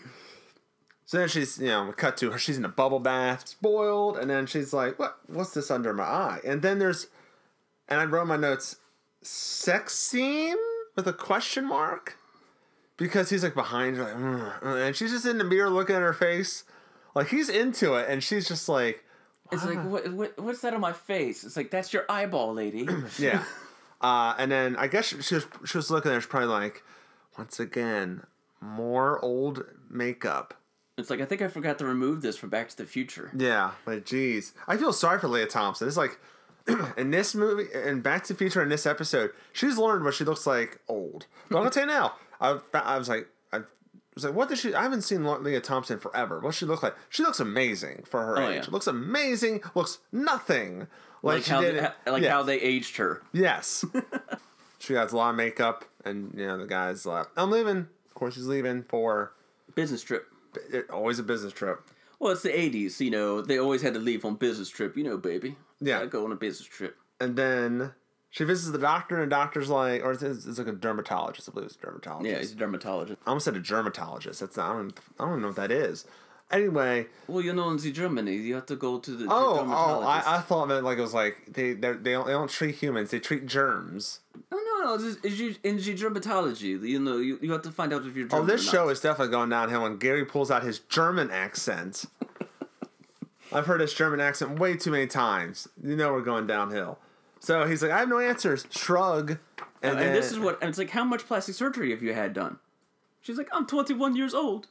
so 1.05 1.17
then 1.17 1.27
she's 1.27 1.59
you 1.59 1.67
know 1.67 1.85
we 1.85 1.93
cut 1.93 2.17
to 2.17 2.31
her. 2.31 2.39
She's 2.39 2.57
in 2.57 2.65
a 2.65 2.69
bubble 2.69 2.99
bath, 2.99 3.47
spoiled, 3.47 4.17
and 4.17 4.29
then 4.29 4.45
she's 4.45 4.73
like, 4.73 4.97
"What? 4.99 5.17
What's 5.27 5.53
this 5.53 5.69
under 5.69 5.93
my 5.93 6.03
eye?" 6.03 6.39
And 6.45 6.61
then 6.61 6.79
there's, 6.79 7.07
and 7.87 7.99
I 7.99 8.05
wrote 8.05 8.27
my 8.27 8.37
notes, 8.37 8.77
sex 9.21 9.95
scene 9.97 10.57
with 10.95 11.07
a 11.07 11.13
question 11.13 11.67
mark, 11.67 12.17
because 12.97 13.29
he's 13.29 13.43
like 13.43 13.53
behind 13.53 13.97
her, 13.97 14.03
like, 14.03 14.15
"Mm," 14.15 14.87
and 14.87 14.95
she's 14.95 15.11
just 15.11 15.25
in 15.25 15.37
the 15.37 15.43
mirror 15.43 15.69
looking 15.69 15.95
at 15.95 16.01
her 16.01 16.13
face, 16.13 16.63
like 17.13 17.27
he's 17.27 17.49
into 17.49 17.95
it, 17.95 18.07
and 18.09 18.23
she's 18.23 18.47
just 18.47 18.67
like, 18.69 19.03
It's 19.51 19.65
like, 19.65 19.83
what, 19.85 20.11
what, 20.13 20.39
what's 20.39 20.61
that 20.61 20.73
on 20.73 20.81
my 20.81 20.93
face? 20.93 21.43
It's 21.43 21.55
like, 21.57 21.71
that's 21.71 21.93
your 21.93 22.05
eyeball, 22.09 22.53
lady. 22.53 22.87
Yeah. 23.19 23.43
Uh, 24.01 24.35
and 24.37 24.51
then 24.51 24.75
I 24.75 24.87
guess 24.87 25.05
she, 25.05 25.21
she 25.21 25.35
was 25.35 25.47
she 25.65 25.77
was 25.77 25.89
looking 25.89 26.11
there. 26.11 26.21
She's 26.21 26.27
probably 26.27 26.49
like, 26.49 26.83
once 27.37 27.59
again, 27.59 28.23
more 28.61 29.23
old 29.23 29.63
makeup. 29.89 30.53
it's 30.97 31.09
like, 31.09 31.21
I 31.21 31.25
think 31.25 31.41
I 31.41 31.47
forgot 31.47 31.79
to 31.79 31.85
remove 31.85 32.21
this 32.21 32.37
from 32.37 32.49
Back 32.49 32.69
to 32.69 32.77
the 32.77 32.85
Future. 32.85 33.31
Yeah, 33.35 33.71
like 33.85 34.05
jeez, 34.05 34.53
I 34.67 34.77
feel 34.77 34.93
sorry 34.93 35.19
for 35.19 35.27
Lea 35.27 35.45
Thompson. 35.45 35.87
It's 35.87 35.97
like 35.97 36.19
in 36.97 37.11
this 37.11 37.33
movie, 37.33 37.65
in 37.73 38.01
Back 38.01 38.23
to 38.25 38.33
the 38.33 38.37
Future, 38.37 38.61
in 38.61 38.69
this 38.69 38.85
episode, 38.85 39.31
she's 39.53 39.77
learned 39.77 40.03
what 40.03 40.13
she 40.13 40.23
looks 40.23 40.45
like 40.45 40.79
old. 40.87 41.25
But 41.49 41.57
I'm 41.57 41.61
gonna 41.61 41.71
tell 41.71 41.83
you 41.83 41.87
now, 41.87 42.13
I, 42.39 42.59
I 42.73 42.97
was 42.97 43.09
like, 43.09 43.27
was 44.17 44.23
like, 44.25 44.33
what 44.33 44.49
does 44.49 44.59
she? 44.59 44.73
I 44.73 44.81
haven't 44.83 45.03
seen 45.03 45.23
Lea 45.43 45.59
Thompson 45.59 45.99
forever. 45.99 46.39
What 46.39 46.49
does 46.49 46.55
she 46.57 46.65
look 46.65 46.81
like? 46.83 46.95
She 47.09 47.23
looks 47.23 47.39
amazing 47.39 48.03
for 48.07 48.25
her 48.25 48.37
Oh, 48.39 48.49
age. 48.49 48.63
yeah. 48.65 48.71
Looks 48.71 48.87
amazing. 48.87 49.61
Looks 49.75 49.99
nothing 50.11 50.87
like, 51.21 51.35
Like, 51.37 51.43
she 51.43 51.51
how, 51.51 51.61
did. 51.61 51.89
they, 52.05 52.11
like 52.11 52.23
how 52.25 52.43
they 52.43 52.59
aged 52.59 52.97
her. 52.97 53.21
Yes. 53.33 53.85
she 54.79 54.93
has 54.93 55.11
a 55.13 55.17
lot 55.17 55.29
of 55.31 55.35
makeup, 55.35 55.85
and 56.05 56.33
you 56.35 56.45
know 56.47 56.57
the 56.57 56.65
guy's 56.67 57.05
like, 57.05 57.27
"I'm 57.37 57.51
leaving." 57.51 57.87
Of 58.07 58.13
course, 58.13 58.35
he's 58.35 58.47
leaving 58.47 58.83
for 58.83 59.33
Business 59.75 60.01
trip. 60.01 60.25
always 60.91 61.19
a 61.19 61.23
business 61.23 61.53
trip. 61.53 61.81
Well, 62.19 62.31
it's 62.31 62.41
the 62.41 62.49
80s, 62.49 62.99
you 62.99 63.11
know, 63.11 63.41
they 63.41 63.59
always 63.59 63.83
had 63.83 63.93
to 63.93 63.99
leave 63.99 64.25
on 64.25 64.35
business 64.37 64.69
trip, 64.69 64.97
you 64.97 65.03
know, 65.03 65.17
baby. 65.17 65.55
Yeah. 65.79 65.97
Gotta 65.99 66.07
go 66.07 66.25
on 66.25 66.31
a 66.31 66.35
business 66.35 66.67
trip. 66.67 66.97
And 67.19 67.35
then 67.35 67.91
she 68.37 68.43
visits 68.43 68.71
the 68.71 68.77
doctor, 68.77 69.15
and 69.15 69.23
the 69.31 69.35
doctor's 69.35 69.67
like, 69.67 70.03
or 70.03 70.11
it's, 70.11 70.21
it's 70.21 70.59
like 70.59 70.67
a 70.67 70.71
dermatologist. 70.71 71.49
I 71.49 71.51
believe 71.53 71.65
it's 71.65 71.75
a 71.75 71.79
dermatologist. 71.87 72.31
Yeah, 72.31 72.37
he's 72.39 72.51
a 72.51 72.55
dermatologist. 72.55 73.19
I 73.25 73.29
almost 73.31 73.45
said 73.45 73.55
a 73.55 73.59
dermatologist. 73.59 74.41
That's 74.41 74.55
not, 74.57 74.69
I 74.69 74.73
don't 74.77 74.99
I 75.19 75.25
don't 75.25 75.41
know 75.41 75.47
what 75.47 75.55
that 75.55 75.71
is. 75.71 76.05
Anyway, 76.51 77.07
Well, 77.27 77.41
you 77.43 77.51
know, 77.51 77.71
in 77.71 77.79
Germany, 77.79 78.35
you 78.35 78.53
have 78.53 78.67
to 78.67 78.75
go 78.75 78.99
to 78.99 79.11
the 79.11 79.25
oh, 79.25 79.29
oh, 79.29 79.57
dermatologist. 79.57 80.27
I, 80.27 80.35
I 80.37 80.41
thought 80.41 80.67
that 80.67 80.83
like 80.83 80.99
it 80.99 81.01
was 81.01 81.15
like 81.15 81.45
they 81.51 81.73
they're- 81.73 81.95
they 81.97 82.11
don't, 82.11 82.27
they 82.27 82.31
don't 82.33 82.47
treat 82.49 82.75
humans. 82.75 83.09
They 83.09 83.19
treat 83.19 83.47
germs. 83.47 84.19
No, 84.51 84.57
no, 84.57 84.83
no. 84.83 84.93
It's, 84.93 85.17
it's, 85.25 85.39
you- 85.39 85.55
in 85.63 85.77
the 85.77 85.81
dermatology, 85.95 86.79
you 86.87 86.99
know, 86.99 87.17
you, 87.17 87.39
you 87.41 87.51
have 87.53 87.63
to 87.63 87.71
find 87.71 87.91
out 87.91 88.05
if 88.05 88.15
you're 88.15 88.27
Oh, 88.31 88.45
this 88.45 88.61
or 88.61 88.65
not. 88.65 88.71
show 88.71 88.89
is 88.89 88.99
definitely 89.01 89.31
going 89.31 89.49
downhill 89.49 89.81
when 89.81 89.97
Gary 89.97 90.25
pulls 90.25 90.51
out 90.51 90.61
his 90.61 90.77
German 90.79 91.31
accent. 91.31 92.05
I've 93.51 93.65
heard 93.65 93.81
his 93.81 93.93
German 93.95 94.19
accent 94.19 94.59
way 94.59 94.77
too 94.77 94.91
many 94.91 95.07
times. 95.07 95.67
You 95.83 95.95
know 95.95 96.13
we're 96.13 96.21
going 96.21 96.45
downhill. 96.47 96.99
So 97.39 97.65
he's 97.67 97.81
like, 97.81 97.91
I 97.91 97.99
have 97.99 98.09
no 98.09 98.19
answers. 98.19 98.65
Shrug. 98.71 99.37
And, 99.81 99.99
then- 99.99 100.13
this 100.13 100.31
is 100.31 100.39
what, 100.39 100.59
and 100.61 100.69
it's 100.69 100.77
like, 100.77 100.89
how 100.89 101.03
much 101.03 101.25
plastic 101.27 101.55
surgery 101.55 101.91
have 101.91 102.01
you 102.01 102.13
had 102.13 102.33
done? 102.33 102.57
She's 103.21 103.37
like, 103.37 103.49
I'm 103.51 103.65
21 103.67 104.15
years 104.15 104.33
old. 104.33 104.67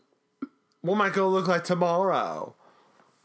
what 0.80 0.94
am 0.94 1.02
I 1.02 1.10
gonna 1.10 1.28
look 1.28 1.46
like 1.48 1.64
tomorrow? 1.64 2.54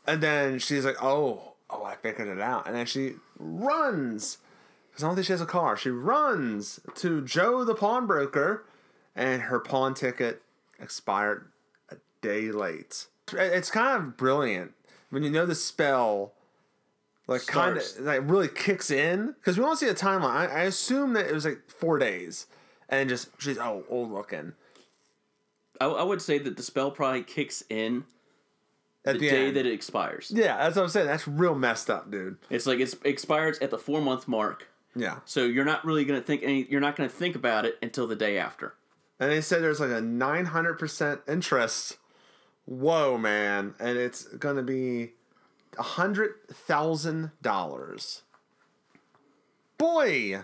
And 0.06 0.22
then 0.22 0.60
she's 0.60 0.84
like, 0.86 1.02
oh, 1.02 1.54
oh, 1.70 1.84
I 1.84 1.96
figured 1.96 2.28
it 2.28 2.40
out. 2.42 2.68
And 2.68 2.76
then 2.76 2.86
she 2.86 3.14
runs. 3.40 4.38
Because 4.90 5.04
I 5.04 5.08
don't 5.08 5.16
think 5.16 5.28
she 5.28 5.34
has 5.34 5.42
a 5.42 5.46
car. 5.46 5.78
She 5.78 5.90
runs 5.90 6.80
to 6.96 7.22
Joe 7.22 7.64
the 7.64 7.76
pawnbroker, 7.76 8.66
and 9.16 9.44
her 9.44 9.60
pawn 9.60 9.94
ticket 9.94 10.42
expired 10.80 11.48
a 11.90 11.96
day 12.22 12.52
late. 12.52 13.08
It's 13.32 13.72
kind 13.72 13.96
of 13.98 14.18
brilliant 14.18 14.74
when 15.10 15.24
you 15.24 15.30
know 15.30 15.46
the 15.46 15.56
spell, 15.56 16.34
like 17.28 17.46
kind 17.46 17.78
of 17.78 17.84
like 18.00 18.22
really 18.24 18.48
kicks 18.48 18.92
in. 18.92 19.28
Because 19.40 19.58
we 19.58 19.64
don't 19.64 19.78
see 19.78 19.88
a 19.88 19.94
timeline. 19.94 20.32
I, 20.32 20.46
I 20.46 20.62
assume 20.64 21.14
that 21.14 21.28
it 21.28 21.34
was 21.34 21.46
like 21.46 21.70
four 21.70 21.98
days, 21.98 22.48
and 22.90 23.10
just 23.10 23.30
she's 23.40 23.58
oh 23.58 23.84
old 23.90 24.12
looking. 24.12 24.54
I, 25.80 25.86
I 25.86 26.04
would 26.04 26.22
say 26.22 26.38
that 26.38 26.58
the 26.58 26.64
spell 26.64 26.92
probably 26.92 27.24
kicks 27.24 27.64
in 27.70 28.04
At 29.06 29.14
the, 29.14 29.20
the, 29.20 29.30
day 29.30 29.48
end. 29.48 29.58
that 29.58 29.66
it 29.66 29.74
expires. 29.74 30.32
yeah, 30.34 30.58
that's 30.58 30.76
what 30.76 30.84
I'm 30.84 30.90
saying. 30.90 31.08
That's 31.08 31.28
real 31.28 31.56
messed 31.56 31.90
up, 31.90 32.12
dude. 32.12 32.38
It's 32.50 32.66
like 32.66 32.80
it's, 32.80 32.94
it 32.94 33.06
expires 33.06 33.58
at 33.60 33.72
the 33.72 33.80
four 33.80 34.02
month 34.02 34.28
mark. 34.28 34.68
Yeah. 34.96 35.20
So 35.26 35.46
you're 35.46 35.66
not 35.66 35.86
really 35.86 36.06
gonna 36.06 36.22
think 36.22 36.44
any. 36.44 36.68
You're 36.70 36.82
not 36.82 36.96
gonna 36.96 37.10
think 37.10 37.36
about 37.36 37.66
it 37.66 37.78
until 37.82 38.08
the 38.08 38.16
day 38.16 38.38
after. 38.38 38.76
And 39.20 39.32
they 39.32 39.42
said 39.42 39.62
there's 39.62 39.80
like 39.80 39.92
a 39.92 40.02
900% 40.02 41.20
interest. 41.30 41.98
Whoa, 42.66 43.20
man. 43.20 43.76
And 43.80 43.96
it's 43.98 44.24
to 44.56 44.64
be 44.64 45.14
$100,000. 45.74 48.22
Boy! 49.78 50.40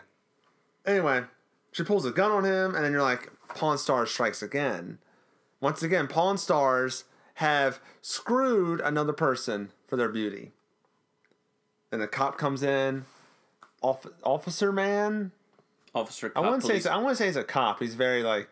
Anyway, 0.86 1.24
she 1.72 1.84
pulls 1.84 2.06
a 2.06 2.12
gun 2.12 2.32
on 2.32 2.44
him, 2.44 2.76
and 2.76 2.84
then 2.84 2.92
you're 2.92 3.02
like, 3.02 3.32
Pawn 3.50 3.78
Stars 3.78 4.12
strikes 4.12 4.42
again. 4.42 4.98
Once 5.60 5.84
again, 5.84 6.08
Pawn 6.08 6.38
Stars 6.38 7.04
have 7.36 7.80
screwed 8.02 8.80
another 8.82 9.13
person 9.13 9.72
for 9.88 9.96
their 9.96 10.10
beauty. 10.10 10.52
And 11.92 12.02
the 12.02 12.08
cop 12.08 12.38
comes 12.38 12.63
in. 12.63 13.06
Off- 13.82 14.08
officer 14.24 14.72
man? 14.72 15.32
Officer. 15.94 16.32
I 16.36 16.42
cop, 16.42 16.46
wouldn't 16.46 16.63
say 16.63 16.90
I 16.90 16.98
wouldn't 16.98 17.18
say 17.18 17.28
he's 17.28 17.36
a 17.36 17.44
cop. 17.44 17.80
He's 17.80 17.96
very 17.96 18.24
like 18.24 18.50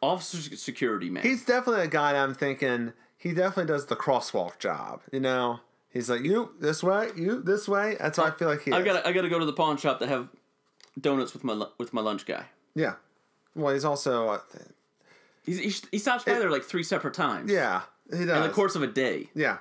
officer 0.00 0.56
security 0.56 1.10
man. 1.10 1.22
He's 1.22 1.44
definitely 1.44 1.82
a 1.82 1.88
guy 1.88 2.22
I'm 2.22 2.34
thinking 2.34 2.92
he 3.16 3.32
definitely 3.32 3.72
does 3.72 3.86
the 3.86 3.96
crosswalk 3.96 4.58
job. 4.58 5.02
You 5.12 5.20
know, 5.20 5.60
he's 5.94 6.10
like 6.10 6.22
you 6.22 6.50
this 6.60 6.82
way, 6.82 7.08
you 7.16 7.40
this 7.40 7.66
way. 7.66 7.96
That's 7.98 8.18
how 8.18 8.24
I 8.24 8.32
feel 8.32 8.48
like 8.48 8.60
he. 8.62 8.72
I 8.72 8.80
is. 8.80 8.84
gotta 8.84 9.08
I 9.08 9.12
gotta 9.12 9.30
go 9.30 9.38
to 9.38 9.46
the 9.46 9.54
pawn 9.54 9.78
shop 9.78 10.00
to 10.00 10.06
have 10.06 10.28
donuts 11.00 11.32
with 11.32 11.44
my 11.44 11.66
with 11.78 11.94
my 11.94 12.02
lunch 12.02 12.26
guy. 12.26 12.44
Yeah. 12.74 12.96
Well, 13.56 13.72
he's 13.72 13.84
also 13.84 14.28
uh, 14.28 14.38
He's, 15.44 15.58
he, 15.58 15.88
he 15.92 15.98
stops 15.98 16.24
by 16.24 16.34
there 16.34 16.50
like 16.50 16.64
three 16.64 16.82
separate 16.82 17.14
times. 17.14 17.50
yeah 17.50 17.82
he 18.10 18.24
does. 18.24 18.36
In 18.36 18.42
the 18.42 18.48
course 18.50 18.74
of 18.74 18.82
a 18.82 18.86
day. 18.86 19.28
yeah, 19.34 19.58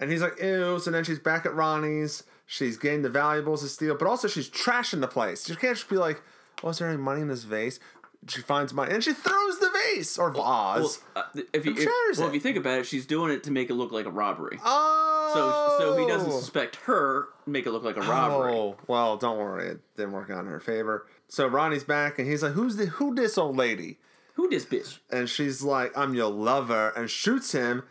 and 0.00 0.10
he's 0.10 0.22
like 0.22 0.40
ew. 0.40 0.78
So 0.78 0.90
then 0.90 1.04
she's 1.04 1.18
back 1.18 1.44
at 1.46 1.54
Ronnie's. 1.54 2.22
She's 2.46 2.76
getting 2.76 3.02
the 3.02 3.08
valuables 3.10 3.62
to 3.62 3.68
steal, 3.68 3.94
but 3.96 4.06
also 4.06 4.28
she's 4.28 4.50
trashing 4.50 5.00
the 5.00 5.08
place. 5.08 5.46
She 5.46 5.56
can't 5.56 5.76
just 5.76 5.88
be 5.88 5.96
like, 5.96 6.22
"Oh, 6.62 6.68
is 6.68 6.78
there 6.78 6.88
any 6.88 6.98
money 6.98 7.22
in 7.22 7.28
this 7.28 7.44
vase?" 7.44 7.80
She 8.26 8.40
finds 8.40 8.72
money 8.72 8.92
and 8.92 9.04
she 9.04 9.12
throws 9.12 9.58
the 9.58 9.70
vase 9.70 10.18
or 10.18 10.30
vase. 10.30 10.38
Well, 10.40 10.96
uh, 11.16 11.22
if 11.52 11.66
you 11.66 11.72
if, 11.72 11.86
well, 12.18 12.26
it? 12.26 12.28
if 12.28 12.34
you 12.34 12.40
think 12.40 12.56
about 12.56 12.80
it, 12.80 12.86
she's 12.86 13.04
doing 13.04 13.30
it 13.32 13.44
to 13.44 13.50
make 13.50 13.68
it 13.68 13.74
look 13.74 13.92
like 13.92 14.06
a 14.06 14.10
robbery. 14.10 14.58
oh, 14.64 15.03
So 15.32 15.76
so 15.78 15.96
he 15.96 16.06
doesn't 16.06 16.30
suspect 16.32 16.76
her, 16.84 17.28
make 17.46 17.66
it 17.66 17.70
look 17.70 17.82
like 17.84 17.96
a 17.96 18.02
robbery. 18.02 18.52
Oh 18.54 18.76
well, 18.86 19.16
don't 19.16 19.38
worry, 19.38 19.68
it 19.68 19.80
didn't 19.96 20.12
work 20.12 20.30
out 20.30 20.40
in 20.40 20.46
her 20.46 20.60
favor. 20.60 21.06
So 21.28 21.46
Ronnie's 21.46 21.84
back, 21.84 22.18
and 22.18 22.28
he's 22.28 22.42
like, 22.42 22.52
"Who's 22.52 22.76
the 22.76 22.86
who 22.86 23.14
this 23.14 23.38
old 23.38 23.56
lady?" 23.56 23.98
Who 24.34 24.48
this 24.48 24.64
bitch? 24.64 24.98
And 25.10 25.28
she's 25.28 25.62
like, 25.62 25.96
"I'm 25.96 26.14
your 26.14 26.30
lover," 26.30 26.90
and 26.96 27.08
shoots 27.08 27.52
him. 27.52 27.84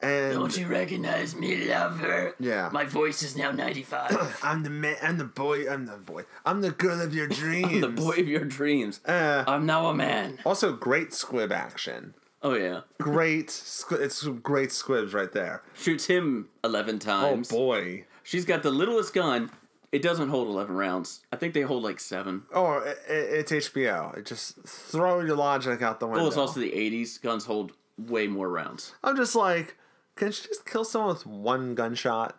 And 0.00 0.34
don't 0.34 0.56
you 0.56 0.68
recognize 0.68 1.34
me, 1.34 1.66
lover? 1.68 2.34
Yeah. 2.38 2.68
My 2.72 2.84
voice 2.84 3.22
is 3.22 3.36
now 3.36 3.50
ninety 3.50 3.82
five. 3.82 4.38
I'm 4.44 4.62
the 4.62 4.70
man. 4.70 4.96
I'm 5.02 5.18
the 5.18 5.24
boy. 5.24 5.68
I'm 5.68 5.86
the 5.86 5.96
boy. 5.96 6.24
I'm 6.46 6.60
the 6.60 6.70
girl 6.70 7.00
of 7.00 7.14
your 7.14 7.26
dreams. 7.26 7.66
I'm 7.72 7.80
the 7.80 7.88
boy 7.88 8.12
of 8.12 8.28
your 8.28 8.44
dreams. 8.44 9.00
Uh, 9.04 9.42
I'm 9.46 9.66
now 9.66 9.86
a 9.88 9.94
man. 9.94 10.38
also, 10.46 10.72
great 10.72 11.12
squib 11.12 11.50
action. 11.50 12.14
Oh 12.42 12.54
yeah. 12.54 12.82
Great. 12.98 13.48
Squ- 13.48 14.00
it's 14.00 14.24
great 14.24 14.72
squibs 14.72 15.12
right 15.12 15.32
there. 15.32 15.62
Shoots 15.74 16.06
him 16.06 16.48
eleven 16.62 16.96
oh, 16.96 16.98
times. 16.98 17.52
Oh 17.52 17.56
boy. 17.56 18.04
She's 18.22 18.44
got 18.44 18.62
the 18.62 18.70
littlest 18.70 19.14
gun. 19.14 19.50
It 19.90 20.02
doesn't 20.02 20.28
hold 20.28 20.48
eleven 20.48 20.76
rounds. 20.76 21.20
I 21.32 21.36
think 21.36 21.54
they 21.54 21.62
hold 21.62 21.82
like 21.82 21.98
seven. 21.98 22.42
Oh, 22.52 22.78
it, 22.78 22.98
it's 23.08 23.52
HBO. 23.52 24.16
It 24.16 24.26
just 24.26 24.62
throw 24.66 25.20
your 25.20 25.36
logic 25.36 25.82
out 25.82 25.98
the 25.98 26.06
window. 26.06 26.20
Well, 26.20 26.28
it's 26.28 26.36
also 26.36 26.60
the 26.60 26.70
'80s. 26.70 27.20
Guns 27.20 27.46
hold 27.46 27.72
way 27.98 28.26
more 28.26 28.48
rounds. 28.48 28.94
I'm 29.02 29.16
just 29.16 29.34
like, 29.34 29.76
can 30.14 30.30
she 30.30 30.46
just 30.46 30.66
kill 30.66 30.84
someone 30.84 31.14
with 31.14 31.26
one 31.26 31.74
gunshot? 31.74 32.38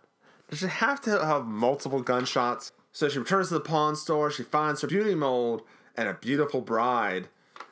Does 0.49 0.59
she 0.59 0.67
have 0.67 1.01
to 1.01 1.23
have 1.23 1.45
multiple 1.45 2.01
gunshots? 2.01 2.71
So 2.91 3.09
she 3.09 3.19
returns 3.19 3.49
to 3.49 3.55
the 3.55 3.59
pawn 3.59 3.95
store. 3.95 4.31
She 4.31 4.43
finds 4.43 4.81
her 4.81 4.87
beauty 4.87 5.15
mold 5.15 5.61
and 5.95 6.07
a 6.07 6.13
beautiful 6.13 6.61
bride. 6.61 7.27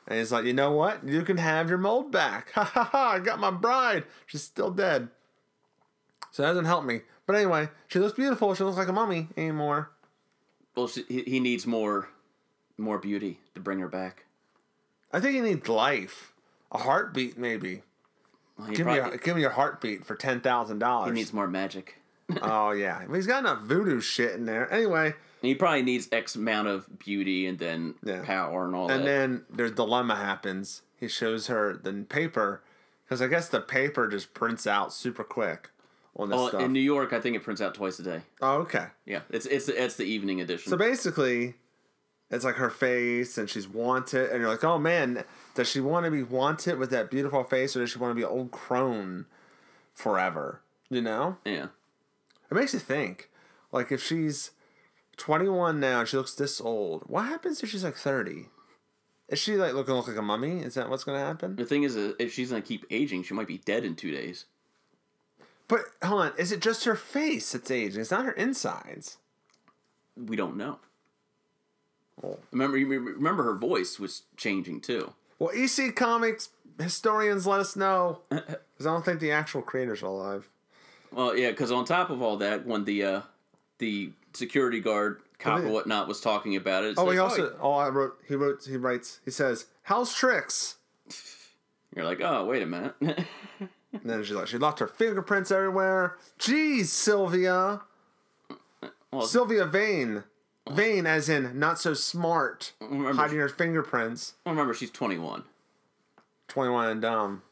And 0.08 0.18
he's 0.18 0.32
like, 0.32 0.46
you 0.46 0.54
know 0.54 0.72
what? 0.72 1.06
You 1.06 1.22
can 1.22 1.36
have 1.36 1.68
your 1.68 1.78
mold 1.78 2.10
back. 2.10 2.50
Ha 2.54 2.64
ha 2.64 2.84
ha! 2.84 3.10
I 3.12 3.18
got 3.20 3.38
my 3.38 3.50
bride. 3.50 4.04
She's 4.26 4.42
still 4.42 4.70
dead. 4.70 5.08
So 6.32 6.42
that 6.42 6.48
doesn't 6.48 6.64
help 6.64 6.84
me. 6.84 7.02
But 7.26 7.36
anyway, 7.36 7.68
she 7.88 7.98
looks 7.98 8.14
beautiful. 8.14 8.54
She 8.54 8.64
looks 8.64 8.78
like 8.78 8.88
a 8.88 8.92
mummy 8.92 9.28
anymore. 9.36 9.90
Well, 10.74 10.88
she, 10.88 11.02
he, 11.08 11.40
needs 11.40 11.66
more, 11.66 12.08
more 12.78 12.98
beauty 12.98 13.40
to 13.54 13.60
bring 13.60 13.80
her 13.80 13.88
back. 13.88 14.24
I 15.12 15.20
think 15.20 15.34
he 15.34 15.40
needs 15.40 15.68
life, 15.68 16.32
a 16.72 16.78
heartbeat 16.78 17.36
maybe. 17.36 17.82
Well, 18.58 18.68
Give 18.70 18.86
me, 18.86 18.98
a, 18.98 19.16
give 19.18 19.36
me 19.36 19.42
your 19.42 19.50
heartbeat 19.50 20.06
for 20.06 20.14
ten 20.14 20.40
thousand 20.40 20.78
dollars. 20.78 21.08
he 21.08 21.14
needs 21.14 21.32
more 21.32 21.46
magic. 21.48 21.96
Oh 22.42 22.70
yeah, 22.72 23.02
he's 23.12 23.26
got 23.26 23.40
enough 23.40 23.62
voodoo 23.62 24.00
shit 24.00 24.32
in 24.34 24.44
there. 24.46 24.70
Anyway, 24.72 25.14
He 25.42 25.54
probably 25.54 25.82
needs 25.82 26.08
X 26.10 26.34
amount 26.34 26.68
of 26.68 26.98
beauty 26.98 27.46
and 27.46 27.58
then 27.58 27.94
Yeah. 28.02 28.22
power 28.24 28.64
and 28.64 28.74
all 28.74 28.88
that. 28.88 28.96
and 28.98 29.02
that. 29.06 29.06
then 29.06 29.44
their 29.50 29.70
dilemma 29.70 30.16
happens. 30.16 30.82
He 30.98 31.06
shows 31.08 31.46
her 31.46 31.76
the 31.76 31.92
paper 32.08 32.62
because 33.04 33.22
I 33.22 33.28
guess 33.28 33.48
the 33.48 33.60
paper 33.60 34.08
just 34.08 34.34
prints 34.34 34.66
out 34.66 34.92
super 34.92 35.24
quick 35.24 35.70
on 36.16 36.28
this 36.28 36.38
oh, 36.38 36.48
stuff. 36.48 36.62
in 36.62 36.72
New 36.72 36.80
York, 36.80 37.12
I 37.12 37.20
think 37.20 37.36
it 37.36 37.42
prints 37.44 37.60
out 37.62 37.74
twice 37.74 37.98
a 38.00 38.02
day. 38.02 38.22
oh, 38.42 38.56
okay. 38.62 38.86
Yeah, 39.06 39.20
it's 39.30 39.46
it's 39.46 39.68
it's 39.68 39.94
the 39.96 40.04
evening 40.04 40.40
edition. 40.40 40.70
So 40.70 40.76
basically, 40.76 41.54
it's 42.30 42.44
like 42.44 42.56
her 42.56 42.70
face, 42.70 43.38
and 43.38 43.48
she's 43.48 43.68
wanted, 43.68 44.30
and 44.30 44.40
you're 44.40 44.50
like, 44.50 44.64
oh 44.64 44.78
man, 44.78 45.24
does 45.54 45.68
she 45.68 45.80
want 45.80 46.04
to 46.04 46.10
be 46.10 46.22
wanted 46.24 46.78
with 46.78 46.90
that 46.90 47.10
beautiful 47.10 47.44
face, 47.44 47.76
or 47.76 47.80
does 47.80 47.90
she 47.90 47.98
want 47.98 48.10
to 48.10 48.14
be 48.16 48.24
old 48.24 48.50
crone 48.50 49.26
forever? 49.94 50.60
You 50.90 51.02
know. 51.02 51.36
yeah, 51.44 51.66
It 52.50 52.54
makes 52.54 52.72
you 52.72 52.80
think. 52.80 53.30
Like 53.72 53.92
if 53.92 54.02
she's 54.02 54.50
21 55.18 55.78
now 55.80 56.04
she 56.04 56.16
looks 56.16 56.34
this 56.34 56.60
old, 56.60 57.02
what 57.06 57.26
happens 57.26 57.62
if 57.62 57.68
she's 57.70 57.84
like 57.84 57.96
30? 57.96 58.46
Is 59.28 59.38
she 59.38 59.56
like 59.56 59.74
looking 59.74 59.94
look 59.94 60.08
like 60.08 60.16
a 60.16 60.22
mummy? 60.22 60.60
Is 60.60 60.74
that 60.74 60.88
what's 60.88 61.04
gonna 61.04 61.18
happen? 61.18 61.56
the 61.56 61.66
thing 61.66 61.82
is, 61.82 61.96
uh, 61.96 62.12
if 62.18 62.32
she's 62.32 62.48
gonna 62.50 62.62
keep 62.62 62.86
aging, 62.90 63.22
she 63.24 63.34
might 63.34 63.46
be 63.46 63.58
dead 63.58 63.84
in 63.84 63.94
two 63.94 64.10
days. 64.10 64.46
But 65.66 65.80
hold 66.02 66.22
on, 66.22 66.32
is 66.38 66.50
it 66.50 66.60
just 66.60 66.84
her 66.84 66.94
face 66.96 67.52
that's 67.52 67.70
aging? 67.70 68.00
It's 68.00 68.10
not 68.10 68.24
her 68.24 68.32
insides. 68.32 69.18
We 70.16 70.34
don't 70.34 70.56
know. 70.56 70.78
Well, 72.22 72.38
Remember, 72.50 72.76
remember 72.78 73.42
her 73.44 73.54
voice 73.54 73.98
was 73.98 74.22
changing 74.36 74.80
too. 74.80 75.12
well 75.38 75.50
EC 75.54 75.94
Comics 75.94 76.48
historians 76.80 77.46
let 77.46 77.60
us 77.60 77.76
know 77.76 78.20
because 78.30 78.56
I 78.80 78.84
don't 78.84 79.04
think 79.04 79.20
the 79.20 79.30
actual 79.32 79.60
creators 79.62 80.02
are 80.02 80.06
alive. 80.06 80.48
Well, 81.12 81.36
yeah, 81.36 81.50
because 81.50 81.70
on 81.70 81.84
top 81.84 82.08
of 82.10 82.22
all 82.22 82.36
that, 82.38 82.66
when 82.66 82.84
the 82.84 83.04
uh, 83.04 83.20
the 83.78 84.12
security 84.34 84.80
guard 84.80 85.20
cop 85.38 85.60
Oh, 85.60 85.66
or 85.66 85.72
whatnot 85.72 86.08
was 86.08 86.20
talking 86.20 86.56
about 86.56 86.84
it, 86.84 86.90
it's 86.90 86.98
Oh, 86.98 87.04
like, 87.04 87.14
he 87.14 87.18
also 87.18 87.52
oh, 87.60 87.70
oh 87.70 87.72
I 87.74 87.88
wrote 87.88 88.18
he 88.26 88.34
wrote 88.34 88.64
he 88.68 88.76
writes 88.76 89.20
he 89.24 89.30
says 89.30 89.66
how's 89.82 90.14
tricks. 90.14 90.76
you're 91.96 92.04
like, 92.04 92.20
oh, 92.20 92.44
wait 92.46 92.62
a 92.62 92.66
minute. 92.66 92.94
And 93.00 93.16
then 94.04 94.22
she's 94.24 94.34
like, 94.36 94.46
she 94.48 94.58
left 94.58 94.78
her 94.80 94.86
fingerprints 94.88 95.50
everywhere. 95.50 96.16
Jeez, 96.38 96.86
Sylvia. 96.86 97.80
Well- 99.12 99.22
Sylvia 99.26 99.64
Vane. 99.64 100.24
Vane, 100.70 101.06
as 101.06 101.30
in 101.30 101.58
not 101.58 101.78
so 101.80 101.94
smart, 101.94 102.72
hiding 102.82 103.38
her 103.38 103.48
fingerprints. 103.48 104.34
Well, 104.44 104.54
remember, 104.54 104.74
she's 104.74 104.90
21. 104.90 105.44
21 106.48 106.88
and 106.90 107.00
dumb. 107.00 107.42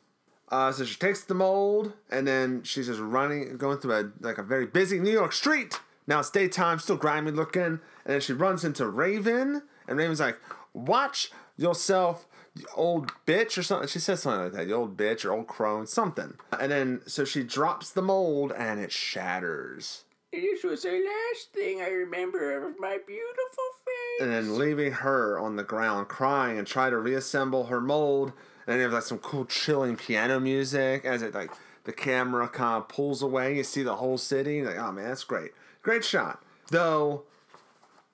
Uh, 0.50 0.70
so 0.70 0.84
she 0.84 0.98
takes 0.98 1.24
the 1.24 1.32
mold, 1.34 1.94
and 2.10 2.26
then 2.26 2.62
she's 2.62 2.86
just 2.88 3.00
running, 3.00 3.56
going 3.56 3.78
through 3.78 3.92
a 3.94 4.12
like 4.20 4.36
a 4.36 4.42
very 4.42 4.66
busy 4.66 4.98
New 5.00 5.10
York 5.10 5.32
street. 5.32 5.80
Now 6.06 6.20
it's 6.20 6.30
daytime, 6.30 6.78
still 6.78 6.96
grimy 6.96 7.32
looking, 7.32 7.62
and 7.62 7.80
then 8.04 8.20
she 8.20 8.32
runs 8.32 8.64
into 8.64 8.86
Raven, 8.86 9.62
and 9.88 9.98
Raven's 9.98 10.20
like, 10.20 10.38
"Watch 10.72 11.30
yourself, 11.56 12.26
you 12.54 12.64
old 12.74 13.10
bitch," 13.26 13.58
or 13.58 13.62
something. 13.62 13.88
She 13.88 13.98
says 13.98 14.22
something 14.22 14.44
like 14.44 14.52
that, 14.52 14.66
"You 14.68 14.74
old 14.74 14.96
bitch" 14.96 15.24
or 15.24 15.32
"old 15.32 15.46
crone," 15.48 15.86
something. 15.86 16.34
And 16.58 16.70
then 16.70 17.00
so 17.06 17.24
she 17.24 17.42
drops 17.42 17.90
the 17.90 18.02
mold, 18.02 18.52
and 18.52 18.78
it 18.80 18.92
shatters. 18.92 20.04
This 20.32 20.62
was 20.64 20.82
the 20.82 20.90
last 20.90 21.52
thing 21.54 21.80
I 21.80 21.88
remember 21.88 22.66
of 22.66 22.78
my 22.78 22.98
beautiful 23.06 23.64
face. 23.84 24.20
and 24.20 24.32
then 24.32 24.58
leaving 24.58 24.92
her 24.92 25.38
on 25.38 25.56
the 25.56 25.62
ground 25.62 26.08
crying 26.08 26.58
and 26.58 26.66
try 26.66 26.90
to 26.90 26.98
reassemble 26.98 27.66
her 27.66 27.80
mold. 27.80 28.32
And 28.66 28.72
then 28.72 28.78
you 28.78 28.82
have 28.84 28.92
like 28.92 29.02
some 29.02 29.18
cool 29.18 29.44
chilling 29.44 29.96
piano 29.96 30.38
music 30.40 31.04
as 31.04 31.22
it 31.22 31.34
like 31.34 31.50
the 31.84 31.92
camera 31.92 32.48
kind 32.48 32.82
of 32.82 32.88
pulls 32.88 33.22
away. 33.22 33.56
You 33.56 33.64
see 33.64 33.82
the 33.82 33.96
whole 33.96 34.18
city. 34.18 34.62
Like, 34.62 34.76
oh 34.78 34.92
man, 34.92 35.08
that's 35.08 35.24
great. 35.24 35.52
Great 35.86 36.04
shot. 36.04 36.42
Though 36.72 37.22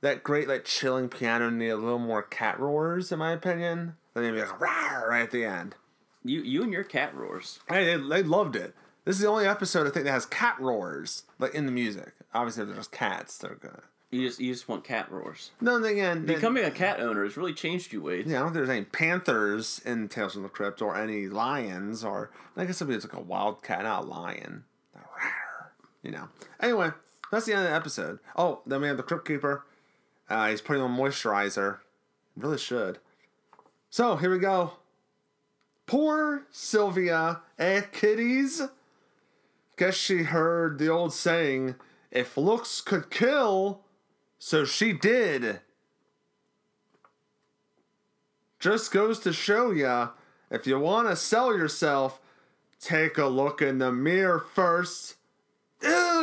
that 0.02 0.22
great 0.22 0.46
like 0.46 0.66
chilling 0.66 1.08
piano 1.08 1.48
needed 1.48 1.70
a 1.70 1.76
little 1.76 1.98
more 1.98 2.22
cat 2.22 2.60
roars, 2.60 3.10
in 3.10 3.18
my 3.18 3.32
opinion. 3.32 3.94
Then 4.12 4.30
be 4.34 4.40
like, 4.40 4.50
Rawr, 4.58 5.08
right 5.08 5.22
at 5.22 5.30
the 5.30 5.46
end. 5.46 5.74
You, 6.22 6.42
you 6.42 6.62
and 6.64 6.70
your 6.70 6.84
cat 6.84 7.14
roars. 7.14 7.60
Hey, 7.70 7.86
they, 7.86 7.96
they 7.96 8.22
loved 8.22 8.56
it. 8.56 8.74
This 9.06 9.16
is 9.16 9.22
the 9.22 9.28
only 9.28 9.46
episode 9.46 9.86
I 9.86 9.90
think 9.90 10.04
that 10.04 10.12
has 10.12 10.26
cat 10.26 10.60
roars 10.60 11.22
like 11.38 11.54
in 11.54 11.64
the 11.64 11.72
music. 11.72 12.12
Obviously, 12.34 12.66
there's 12.66 12.88
cats 12.88 13.38
that 13.38 13.52
are 13.52 13.54
gonna. 13.54 13.84
You 14.10 14.28
just, 14.28 14.38
you 14.38 14.52
just 14.52 14.68
want 14.68 14.84
cat 14.84 15.10
roars. 15.10 15.52
No, 15.62 15.78
then 15.78 15.92
again, 15.92 16.26
then- 16.26 16.36
Becoming 16.36 16.64
a 16.64 16.70
cat 16.70 17.00
owner 17.00 17.24
has 17.24 17.38
really 17.38 17.54
changed 17.54 17.94
you, 17.94 18.02
Wade. 18.02 18.26
Yeah, 18.26 18.36
I 18.36 18.40
don't 18.40 18.48
think 18.48 18.66
there's 18.66 18.68
any 18.68 18.84
panthers 18.84 19.80
in 19.86 20.10
Tales 20.10 20.34
from 20.34 20.42
the 20.42 20.50
Crypt 20.50 20.82
or 20.82 20.94
any 20.94 21.26
lions 21.26 22.04
or 22.04 22.30
I 22.54 22.66
guess 22.66 22.82
it'd 22.82 22.88
be 22.88 23.00
like 23.00 23.16
a 23.18 23.22
wild 23.22 23.62
cat, 23.62 23.84
not 23.84 24.02
a 24.04 24.06
lion. 24.06 24.64
You 26.02 26.10
know. 26.10 26.28
Anyway, 26.60 26.90
that's 27.32 27.46
the 27.46 27.54
end 27.54 27.64
of 27.64 27.70
the 27.70 27.74
episode. 27.74 28.18
Oh, 28.36 28.60
then 28.66 28.82
we 28.82 28.88
have 28.88 28.98
the 28.98 29.02
Crypt 29.02 29.26
Keeper. 29.26 29.64
Uh, 30.28 30.50
he's 30.50 30.60
putting 30.60 30.82
on 30.82 30.94
moisturizer. 30.94 31.78
Really 32.36 32.58
should. 32.58 32.98
So 33.88 34.16
here 34.16 34.30
we 34.30 34.38
go. 34.38 34.72
Poor 35.86 36.42
Sylvia, 36.50 37.40
eh, 37.58 37.80
kitties? 37.90 38.60
Guess 39.78 39.94
she 39.94 40.24
heard 40.24 40.78
the 40.78 40.88
old 40.88 41.14
saying, 41.14 41.74
if 42.10 42.36
looks 42.36 42.82
could 42.82 43.10
kill, 43.10 43.80
so 44.38 44.66
she 44.66 44.92
did. 44.92 45.60
Just 48.60 48.92
goes 48.92 49.18
to 49.20 49.32
show 49.32 49.70
ya, 49.70 50.10
if 50.50 50.66
you 50.66 50.78
want 50.78 51.08
to 51.08 51.16
sell 51.16 51.56
yourself, 51.56 52.20
take 52.78 53.16
a 53.16 53.26
look 53.26 53.62
in 53.62 53.78
the 53.78 53.90
mirror 53.90 54.38
first. 54.38 55.16
Ugh. 55.82 56.21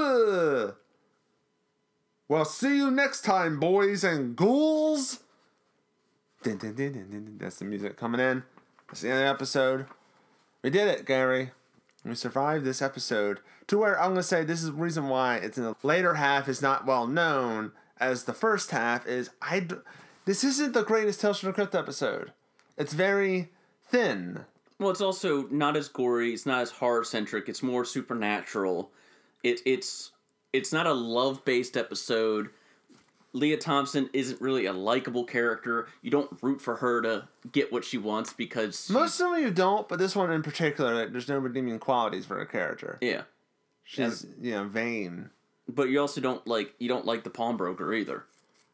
Well, 2.30 2.46
see 2.46 2.78
you 2.78 2.92
next 2.92 3.22
time, 3.22 3.60
boys 3.60 4.04
and 4.04 4.36
ghouls. 4.36 5.22
Dun, 6.44 6.58
dun, 6.58 6.76
dun. 6.76 7.38
That's 7.40 7.58
the 7.58 7.66
music 7.66 7.98
coming 7.98 8.22
in. 8.22 8.44
That's 8.88 9.02
the 9.02 9.10
end 9.10 9.18
of 9.18 9.24
the 9.24 9.30
episode. 9.30 9.88
We 10.62 10.70
did 10.70 10.88
it, 10.88 11.08
Gary. 11.08 11.50
We 12.06 12.14
survived 12.14 12.66
this 12.66 12.84
episode 12.84 13.40
to 13.66 13.80
where 13.80 14.00
I'm 14.00 14.12
gonna 14.12 14.22
say 14.22 14.44
this 14.44 14.60
is 14.60 14.68
the 14.68 14.74
reason 14.74 15.10
why 15.10 15.38
it's 15.38 15.58
in 15.58 15.64
the 15.64 15.76
later 15.82 16.14
half 16.14 16.48
is 16.48 16.62
not 16.62 16.86
well 16.86 17.08
known 17.08 17.72
as 18.00 18.26
the 18.26 18.34
first 18.34 18.70
half 18.70 19.08
is 19.08 19.32
I. 19.42 19.68
This 20.26 20.44
isn't 20.44 20.74
the 20.74 20.84
greatest 20.84 21.22
Tales 21.22 21.40
from 21.40 21.48
the 21.48 21.54
Crypt 21.54 21.74
episode. 21.74 22.32
It's 22.78 22.94
very 22.94 23.50
thin. 23.88 24.46
Well, 24.78 24.92
it's 24.92 25.02
also 25.02 25.48
not 25.48 25.76
as 25.76 25.88
gory. 25.88 26.32
It's 26.34 26.46
not 26.46 26.62
as 26.62 26.70
horror 26.70 27.04
centric. 27.04 27.50
It's 27.50 27.64
more 27.64 27.86
supernatural. 27.86 28.92
It 29.44 29.62
it's 29.66 30.12
it's 30.54 30.72
not 30.74 30.88
a 30.88 30.94
love 30.94 31.44
based 31.46 31.78
episode. 31.78 32.50
Lea 33.34 33.58
Thompson 33.58 34.10
isn't 34.12 34.42
really 34.42 34.66
a 34.66 34.74
likable 34.74 35.24
character. 35.24 35.88
You 36.02 36.10
don't 36.10 36.36
root 36.42 36.60
for 36.62 36.78
her 36.78 37.00
to 37.04 37.28
get 37.52 37.72
what 37.72 37.86
she 37.86 38.00
wants 38.00 38.34
because 38.34 38.86
she- 38.88 38.94
Most 38.94 39.20
of 39.20 39.32
them 39.32 39.42
you 39.44 39.52
don't, 39.52 39.88
but 39.88 40.00
this 40.00 40.16
one 40.16 40.32
in 40.32 40.42
particular, 40.42 40.96
like, 40.96 41.12
there's 41.12 41.28
no 41.30 41.38
redeeming 41.38 41.78
qualities 41.78 42.26
for 42.26 42.38
her 42.38 42.46
character. 42.46 42.98
yeah. 43.02 43.24
She's 43.84 44.26
you 44.40 44.52
know 44.52 44.66
vain. 44.66 45.32
But 45.68 45.90
you 45.90 46.00
also 46.00 46.22
don't 46.22 46.46
like 46.48 46.74
you 46.80 46.88
don't 46.88 47.06
like 47.06 47.24
the 47.24 47.32
pawnbroker 47.32 47.92
either. 47.94 48.26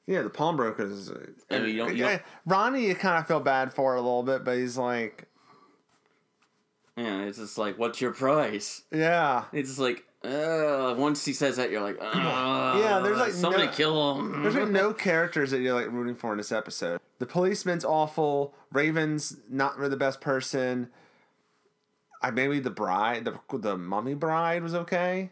Yeah, 0.08 0.22
the 0.24 0.30
pawnbroker 0.30 0.86
is. 0.86 1.10
uh, 1.10 1.26
I 1.50 1.60
mean, 1.60 1.70
you 1.70 1.78
don't- 1.78 1.96
you 1.96 2.04
don't- 2.04 2.22
Ronnie, 2.46 2.86
you 2.88 2.96
kind 2.96 3.18
of 3.20 3.26
feel 3.28 3.40
bad 3.40 3.74
for 3.74 3.96
a 3.96 4.02
little 4.02 4.24
bit, 4.24 4.44
but 4.44 4.58
he's 4.58 4.78
like, 4.78 5.28
Yeah, 6.98 7.22
it's 7.24 7.38
just 7.38 7.58
like, 7.58 7.78
what's 7.78 8.00
your 8.02 8.12
price? 8.12 8.84
yeah. 8.92 9.46
It's 9.52 9.70
just 9.70 9.80
like, 9.80 10.06
uh, 10.26 10.96
once 10.98 11.24
he 11.26 11.34
says 11.34 11.58
that, 11.58 11.72
you're 11.72 11.82
like, 11.82 11.98
uh, 12.02 12.12
Yeah, 12.84 13.00
there's, 13.00 13.18
like, 13.18 13.32
somebody 13.32 13.66
no- 13.66 13.72
kill 13.72 14.16
him. 14.20 14.42
There's 14.44 14.56
like 14.56 14.70
no 14.70 14.94
characters 14.94 15.52
that 15.52 15.62
you're 15.62 15.74
like 15.74 15.92
rooting 15.92 16.16
for 16.16 16.32
in 16.32 16.38
this 16.38 16.52
episode. 16.52 17.00
The 17.20 17.26
policeman's 17.26 17.86
awful. 17.86 18.54
Raven's 18.72 19.38
not 19.50 19.78
really 19.78 19.90
the 19.90 19.98
best 19.98 20.20
person. 20.22 20.90
I 22.22 22.32
maybe 22.32 22.60
the 22.60 22.70
bride, 22.72 23.26
the 23.26 23.40
the 23.58 23.78
mummy 23.78 24.14
bride 24.16 24.64
was 24.64 24.74
okay. 24.74 25.32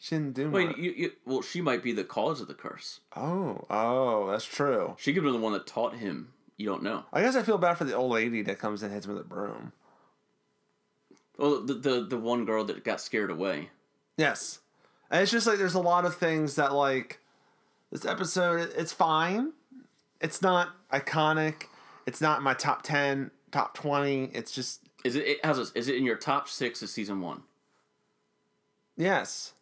She 0.00 0.14
didn't 0.14 0.34
do 0.34 0.50
Wait, 0.50 0.68
much. 0.68 0.76
you, 0.78 0.90
you, 0.92 1.12
well, 1.24 1.42
she 1.42 1.60
might 1.60 1.82
be 1.82 1.92
the 1.92 2.04
cause 2.04 2.40
of 2.40 2.48
the 2.48 2.54
curse. 2.54 3.00
Oh, 3.16 3.64
oh, 3.70 4.30
that's 4.30 4.44
true. 4.44 4.94
She 4.98 5.12
could 5.14 5.22
be 5.24 5.32
the 5.32 5.38
one 5.38 5.52
that 5.54 5.66
taught 5.66 5.96
him. 5.96 6.32
You 6.58 6.66
don't 6.66 6.82
know. 6.82 7.04
I 7.12 7.22
guess 7.22 7.34
I 7.36 7.42
feel 7.42 7.58
bad 7.58 7.74
for 7.78 7.84
the 7.84 7.94
old 7.94 8.12
lady 8.12 8.42
that 8.42 8.58
comes 8.58 8.82
and 8.82 8.92
hits 8.92 9.06
him 9.06 9.14
with 9.14 9.24
a 9.24 9.28
broom. 9.28 9.72
Well, 11.38 11.62
the 11.62 11.74
the, 11.74 12.06
the 12.06 12.18
one 12.18 12.44
girl 12.44 12.64
that 12.64 12.84
got 12.84 13.00
scared 13.00 13.30
away. 13.30 13.70
Yes. 14.16 14.60
And 15.10 15.22
it's 15.22 15.30
just 15.30 15.46
like 15.46 15.58
there's 15.58 15.74
a 15.74 15.80
lot 15.80 16.04
of 16.04 16.16
things 16.16 16.56
that 16.56 16.72
like 16.72 17.20
this 17.90 18.04
episode 18.04 18.72
it's 18.76 18.92
fine. 18.92 19.52
It's 20.20 20.42
not 20.42 20.70
iconic. 20.92 21.64
It's 22.06 22.20
not 22.20 22.38
in 22.38 22.44
my 22.44 22.54
top 22.54 22.82
10, 22.82 23.30
top 23.50 23.74
20. 23.74 24.30
It's 24.32 24.50
just 24.52 24.80
Is 25.04 25.16
it, 25.16 25.26
it 25.26 25.38
how's 25.44 25.58
this? 25.58 25.72
Is 25.72 25.88
it 25.88 25.96
in 25.96 26.04
your 26.04 26.16
top 26.16 26.48
six 26.48 26.82
of 26.82 26.88
season 26.88 27.20
one? 27.20 27.42
yes. 28.96 29.52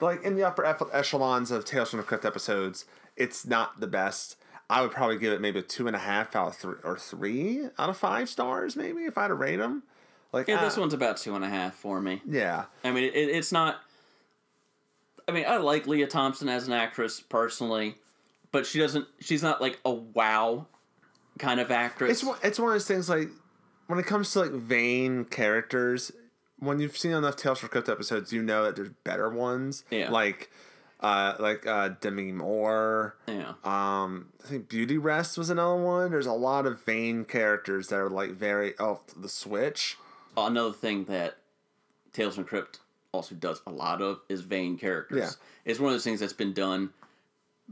Like 0.00 0.24
in 0.24 0.34
the 0.34 0.42
upper 0.44 0.64
echelons 0.92 1.52
of 1.52 1.64
Tales 1.64 1.90
from 1.90 1.98
the 1.98 2.04
Crypt 2.04 2.24
episodes, 2.24 2.86
it's 3.16 3.46
not 3.46 3.78
the 3.78 3.86
best. 3.86 4.36
I 4.68 4.80
would 4.80 4.90
probably 4.90 5.16
give 5.18 5.32
it 5.32 5.40
maybe 5.40 5.60
a 5.60 5.62
two 5.62 5.86
and 5.86 5.94
a 5.94 6.00
half 6.00 6.34
out 6.34 6.48
of 6.48 6.56
three 6.56 6.76
or 6.82 6.98
three 6.98 7.66
out 7.78 7.88
of 7.88 7.96
five 7.96 8.28
stars, 8.28 8.74
maybe 8.74 9.02
if 9.02 9.16
I 9.16 9.22
had 9.22 9.28
to 9.28 9.34
rate 9.34 9.56
them. 9.56 9.84
Like 10.32 10.48
Yeah, 10.48 10.64
this 10.64 10.78
uh, 10.78 10.80
one's 10.80 10.94
about 10.94 11.18
two 11.18 11.34
and 11.34 11.44
a 11.44 11.48
half 11.48 11.74
for 11.74 12.00
me. 12.00 12.22
yeah, 12.26 12.64
I 12.84 12.90
mean, 12.90 13.04
it, 13.04 13.14
it's 13.14 13.52
not. 13.52 13.80
I 15.28 15.32
mean, 15.32 15.44
I 15.46 15.58
like 15.58 15.86
Lea 15.86 16.06
Thompson 16.06 16.48
as 16.48 16.66
an 16.66 16.72
actress 16.72 17.20
personally, 17.20 17.96
but 18.50 18.66
she 18.66 18.78
doesn't. 18.78 19.06
She's 19.20 19.42
not 19.42 19.60
like 19.60 19.78
a 19.84 19.92
wow 19.92 20.66
kind 21.38 21.60
of 21.60 21.70
actress. 21.70 22.10
It's 22.10 22.24
one, 22.24 22.38
it's 22.42 22.58
one 22.58 22.68
of 22.68 22.74
those 22.74 22.86
things 22.86 23.08
like 23.08 23.28
when 23.86 23.98
it 23.98 24.06
comes 24.06 24.32
to 24.32 24.40
like 24.40 24.52
vain 24.52 25.24
characters. 25.26 26.12
When 26.58 26.78
you've 26.78 26.96
seen 26.96 27.10
enough 27.10 27.34
Tales 27.34 27.58
from 27.58 27.66
the 27.66 27.72
Crypt 27.72 27.88
episodes, 27.88 28.32
you 28.32 28.40
know 28.40 28.62
that 28.64 28.76
there's 28.76 28.90
better 29.02 29.28
ones. 29.28 29.82
Yeah. 29.90 30.10
Like, 30.10 30.48
uh, 31.00 31.34
like 31.40 31.66
uh, 31.66 31.88
Demi 32.00 32.30
Moore. 32.30 33.16
yeah. 33.26 33.54
Um, 33.64 34.28
I 34.44 34.48
think 34.48 34.68
Beauty 34.68 34.96
Rest 34.96 35.36
was 35.36 35.50
another 35.50 35.82
one. 35.82 36.12
There's 36.12 36.26
a 36.26 36.32
lot 36.32 36.64
of 36.64 36.84
vain 36.84 37.24
characters 37.24 37.88
that 37.88 37.96
are 37.96 38.08
like 38.08 38.30
very 38.30 38.74
oh 38.78 39.00
the 39.16 39.28
Switch. 39.28 39.96
Another 40.36 40.72
thing 40.72 41.04
that 41.04 41.36
Tales 42.12 42.34
from 42.34 42.44
the 42.44 42.48
Crypt 42.48 42.80
also 43.12 43.34
does 43.34 43.60
a 43.66 43.70
lot 43.70 44.00
of 44.00 44.20
is 44.28 44.40
vain 44.40 44.78
characters. 44.78 45.18
Yeah. 45.18 45.70
It's 45.70 45.78
one 45.80 45.88
of 45.90 45.94
those 45.94 46.04
things 46.04 46.20
that's 46.20 46.32
been 46.32 46.52
done 46.54 46.90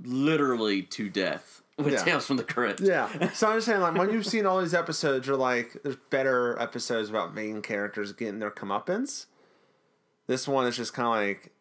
literally 0.03 0.83
to 0.83 1.09
death 1.09 1.62
with 1.79 1.92
Yeah. 1.94 2.05
Tales 2.05 2.27
from 2.27 2.37
the 2.37 2.44
Crypt. 2.44 2.81
Yeah. 2.81 3.09
So 3.35 3.49
I'm 3.49 3.57
just 3.57 3.66
saying, 3.66 3.81
like, 3.81 3.94
when 3.94 4.11
you've 4.12 4.27
seen 4.27 4.46
all 4.46 4.61
these 4.61 4.75
episodes, 4.75 5.27
you're 5.27 5.37
like, 5.37 5.79
there's 5.83 5.96
better 6.11 6.59
episodes 6.61 7.09
about 7.11 7.33
vain 7.33 7.62
characters 7.62 8.12
getting 8.12 8.38
their 8.38 8.51
comeuppance. 8.51 9.27
This 10.27 10.46
one 10.46 10.66
is 10.66 10.77
just 10.77 10.92
kind 10.92 11.07
of 11.09 11.14
like, 11.14 11.53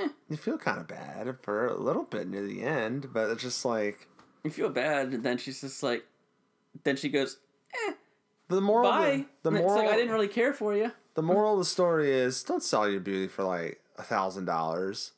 Eh. 0.00 0.08
you 0.30 0.36
feel 0.36 0.56
kind 0.56 0.78
of 0.80 0.86
bad 0.88 1.36
for 1.42 1.66
a 1.66 1.74
little 1.76 2.04
bit 2.04 2.28
near 2.28 2.46
the 2.46 2.62
end, 2.62 3.12
but 3.12 3.28
it's 3.30 3.42
just 3.42 3.64
like, 3.64 4.06
You 4.44 4.50
feel 4.50 4.70
bad, 4.70 5.12
and 5.12 5.22
then 5.24 5.38
she's 5.38 5.60
just 5.60 5.82
like, 5.82 6.04
then 6.84 6.96
she 6.96 7.08
goes, 7.08 7.38
eh, 7.88 7.92
the 8.48 8.60
moral, 8.60 8.90
bye. 8.90 9.24
the, 9.42 9.50
the 9.50 9.58
moral, 9.58 9.76
like, 9.84 9.88
I 9.92 9.96
didn't 9.96 10.12
really 10.12 10.28
care 10.28 10.52
for 10.52 10.74
you. 10.76 10.92
the 11.14 11.22
moral 11.22 11.54
of 11.54 11.58
the 11.58 11.64
story 11.64 12.10
is, 12.12 12.42
don't 12.42 12.62
sell 12.62 12.88
your 12.88 13.00
beauty 13.00 13.28
for 13.28 13.44
like 13.44 13.80
a 13.98 14.02
thousand 14.02 14.44
dollars. 14.46 15.12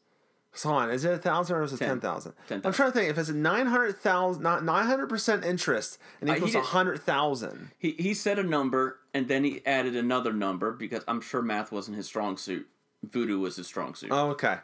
So 0.57 0.69
hold 0.69 0.83
on, 0.83 0.91
is 0.91 1.05
it 1.05 1.13
a 1.13 1.19
thousand 1.19 1.57
or 1.57 1.63
is 1.65 1.73
it 1.73 1.79
Ten. 1.79 1.89
ten 1.89 2.01
thousand? 2.01 2.33
I'm 2.49 2.73
trying 2.73 2.93
to 2.93 2.97
think 2.97 3.11
if 3.11 3.19
it's 3.19 3.29
a 3.29 3.35
nine 3.35 3.67
hundred 3.67 3.97
thousand, 3.99 4.43
not 4.45 4.65
nine 4.65 4.87
hundred 4.87 5.09
percent 5.09 5.45
interest, 5.45 5.99
and 6.21 6.31
Uh, 6.31 6.35
he 6.35 6.37
equals 6.39 6.55
a 6.55 6.61
hundred 6.61 7.01
thousand. 7.03 7.71
He 7.79 7.91
he 7.99 8.15
said 8.15 8.39
a 8.39 8.45
number 8.45 9.01
and 9.13 9.27
then 9.27 9.43
he 9.43 9.67
added 9.67 9.97
another 9.97 10.33
number 10.33 10.71
because 10.71 11.03
I'm 11.09 11.21
sure 11.21 11.43
math 11.43 11.73
wasn't 11.73 11.97
his 11.97 12.07
strong 12.07 12.37
suit. 12.37 12.69
Voodoo 13.03 13.41
was 13.41 13.57
his 13.57 13.67
strong 13.67 13.95
suit. 13.97 14.11
Oh, 14.13 14.31
okay. 14.31 14.59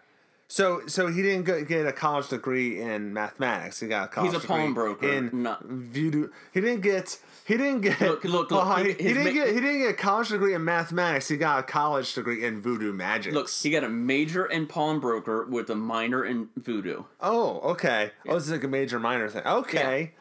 So, 0.53 0.85
so 0.89 1.07
he 1.07 1.23
didn't 1.23 1.45
go, 1.45 1.63
get 1.63 1.87
a 1.87 1.93
college 1.93 2.29
degree 2.29 2.81
in 2.81 3.13
mathematics. 3.13 3.79
He 3.79 3.87
got 3.87 4.07
a 4.07 4.09
college. 4.09 4.33
He's 4.33 4.39
a 4.39 4.41
degree 4.41 4.57
pawnbroker, 4.57 5.09
in 5.09 5.31
not- 5.45 5.63
voodoo. 5.65 6.29
He 6.53 6.61
didn't 6.61 6.81
get. 6.81 7.21
He 7.47 7.57
didn't 7.57 7.83
get. 7.83 8.01
Look, 8.01 8.25
look, 8.25 8.51
look, 8.51 8.67
on, 8.67 8.85
he- 8.85 8.93
he, 8.95 9.15
didn't 9.15 9.25
ma- 9.27 9.31
get. 9.31 9.47
He 9.55 9.61
didn't 9.61 9.79
get 9.79 9.91
a 9.91 9.95
college 9.95 10.31
degree 10.31 10.53
in 10.55 10.65
mathematics. 10.65 11.29
He 11.29 11.37
got 11.37 11.61
a 11.61 11.63
college 11.63 12.13
degree 12.15 12.45
in 12.45 12.61
voodoo 12.61 12.93
magic. 12.93 13.33
Look, 13.33 13.49
he 13.49 13.71
got 13.71 13.85
a 13.85 13.89
major 13.89 14.45
in 14.47 14.67
pawnbroker 14.67 15.47
with 15.47 15.71
a 15.71 15.77
minor 15.77 16.25
in 16.25 16.49
voodoo. 16.57 17.05
oh, 17.21 17.61
okay. 17.71 18.11
Oh, 18.29 18.35
this 18.35 18.47
is 18.47 18.51
like 18.51 18.65
a 18.65 18.69
major 18.69 18.99
minor 18.99 19.29
thing. 19.29 19.47
Okay. 19.47 20.15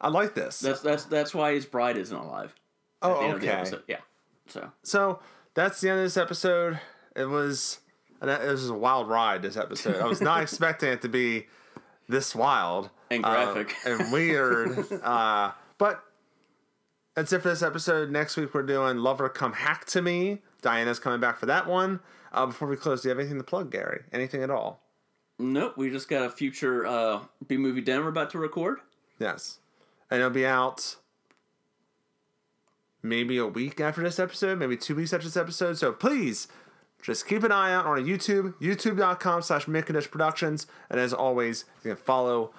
I 0.00 0.08
like 0.08 0.34
this. 0.34 0.60
That's 0.60 0.80
that's 0.80 1.04
that's 1.04 1.34
why 1.34 1.52
his 1.52 1.66
bride 1.66 1.98
isn't 1.98 2.16
alive. 2.16 2.54
oh, 3.02 3.18
the 3.18 3.20
end 3.24 3.34
of 3.34 3.40
the 3.42 3.76
okay. 3.76 3.82
Yeah. 3.86 4.00
So 4.48 4.70
So 4.82 5.18
that's 5.52 5.82
the 5.82 5.90
end 5.90 5.98
of 5.98 6.04
this 6.06 6.16
episode. 6.16 6.80
It 7.14 7.26
was 7.26 7.80
and 8.28 8.42
it 8.42 8.50
was 8.50 8.68
a 8.70 8.74
wild 8.74 9.08
ride. 9.08 9.42
This 9.42 9.56
episode. 9.56 9.96
I 10.00 10.06
was 10.06 10.20
not 10.20 10.42
expecting 10.42 10.90
it 10.90 11.02
to 11.02 11.08
be 11.08 11.46
this 12.08 12.34
wild 12.34 12.90
And 13.10 13.24
uh, 13.24 13.52
graphic. 13.52 13.74
and 13.86 14.12
weird. 14.12 14.86
uh, 15.02 15.52
but 15.78 16.02
that's 17.14 17.32
it 17.32 17.40
for 17.42 17.48
this 17.48 17.62
episode. 17.62 18.10
Next 18.10 18.36
week 18.36 18.54
we're 18.54 18.62
doing 18.62 18.98
"Lover 18.98 19.28
Come 19.28 19.52
Hack 19.52 19.84
to 19.86 20.02
Me." 20.02 20.42
Diana's 20.62 20.98
coming 20.98 21.20
back 21.20 21.38
for 21.38 21.46
that 21.46 21.66
one. 21.66 22.00
Uh, 22.32 22.46
before 22.46 22.66
we 22.68 22.76
close, 22.76 23.02
do 23.02 23.08
you 23.08 23.10
have 23.10 23.18
anything 23.18 23.38
to 23.38 23.44
plug, 23.44 23.70
Gary? 23.70 24.02
Anything 24.12 24.42
at 24.42 24.50
all? 24.50 24.80
nope, 25.38 25.76
we 25.76 25.90
just 25.90 26.08
got 26.08 26.24
a 26.24 26.30
future 26.30 26.86
uh, 26.86 27.20
B 27.46 27.56
movie 27.56 27.80
den 27.80 28.02
we're 28.02 28.08
about 28.08 28.30
to 28.30 28.38
record. 28.38 28.78
Yes, 29.18 29.58
and 30.10 30.20
it'll 30.20 30.30
be 30.30 30.46
out 30.46 30.96
maybe 33.02 33.36
a 33.36 33.46
week 33.46 33.80
after 33.80 34.02
this 34.02 34.18
episode, 34.18 34.58
maybe 34.58 34.76
two 34.76 34.94
weeks 34.94 35.12
after 35.12 35.26
this 35.26 35.36
episode. 35.36 35.76
So 35.78 35.92
please 35.92 36.48
just 37.04 37.28
keep 37.28 37.42
an 37.42 37.52
eye 37.52 37.72
out 37.74 37.84
on 37.84 37.90
our 37.92 38.00
YouTube, 38.00 38.54
youtube.com 38.60 39.42
slash 39.42 39.66
Mikadish 39.66 40.10
Productions. 40.10 40.66
And 40.88 40.98
as 40.98 41.12
always, 41.12 41.66
you 41.84 41.90
can 41.90 41.96
follow 42.02 42.52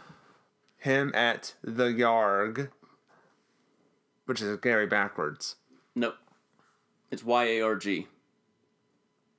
him 0.77 1.12
at 1.15 1.55
the 1.63 1.86
Yarg, 1.86 2.69
which 4.25 4.41
is 4.41 4.55
Gary 4.58 4.86
backwards. 4.86 5.55
Nope. 5.95 6.15
It's 7.10 7.23
Y 7.23 7.43
A 7.45 7.62
R 7.62 7.75
G. 7.75 8.08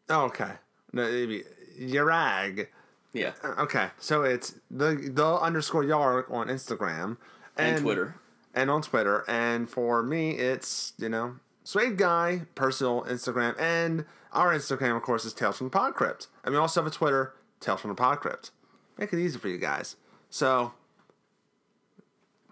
Oh, 0.09 0.23
okay. 0.25 0.53
No, 0.93 1.03
it'd 1.07 1.29
be 1.29 1.43
Yarag. 1.81 2.67
Yeah. 3.13 3.33
Uh, 3.43 3.63
okay, 3.63 3.89
so 3.99 4.23
it's 4.25 4.55
the 4.71 5.11
the 5.13 5.25
underscore 5.27 5.85
Yarg 5.85 6.31
on 6.33 6.49
Instagram 6.49 7.17
And, 7.57 7.81
Twitter. 7.83 8.17
and 8.55 8.71
on 8.71 8.83
Twitter. 8.83 9.25
And 9.29 9.71
for 9.71 10.03
me, 10.03 10.33
it's, 10.33 10.93
you 10.99 11.09
know, 11.09 11.37
Suede 11.65 11.97
Guy, 11.97 12.43
personal 12.55 13.03
Instagram. 13.05 13.59
And 13.59 14.05
our 14.37 14.55
Instagram, 14.55 14.97
of 14.97 15.03
course, 15.03 15.25
is 15.25 15.33
Tales 15.33 15.59
from 15.59 15.69
the 15.69 15.71
Pod 15.71 15.95
Crypt. 15.95 16.29
And 16.45 16.53
we 16.53 16.59
also 16.59 16.81
have 16.83 16.87
a 16.87 16.95
Twitter, 16.95 17.35
Tales 17.61 17.81
from 17.81 17.91
the 17.91 17.95
Pod 17.95 18.21
Crypt. 18.21 18.51
Make 18.99 19.13
it 19.13 19.19
easy 19.19 19.39
for 19.39 19.49
you 19.49 19.59
guys. 19.59 19.97
So, 20.31 20.75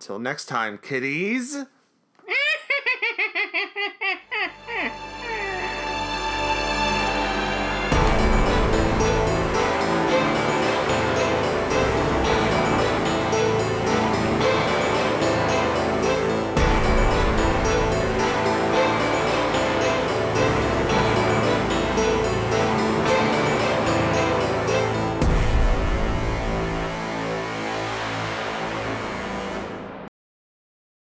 till 0.01 0.19
next 0.19 0.47
time, 0.47 0.79
kiddies. 0.79 1.57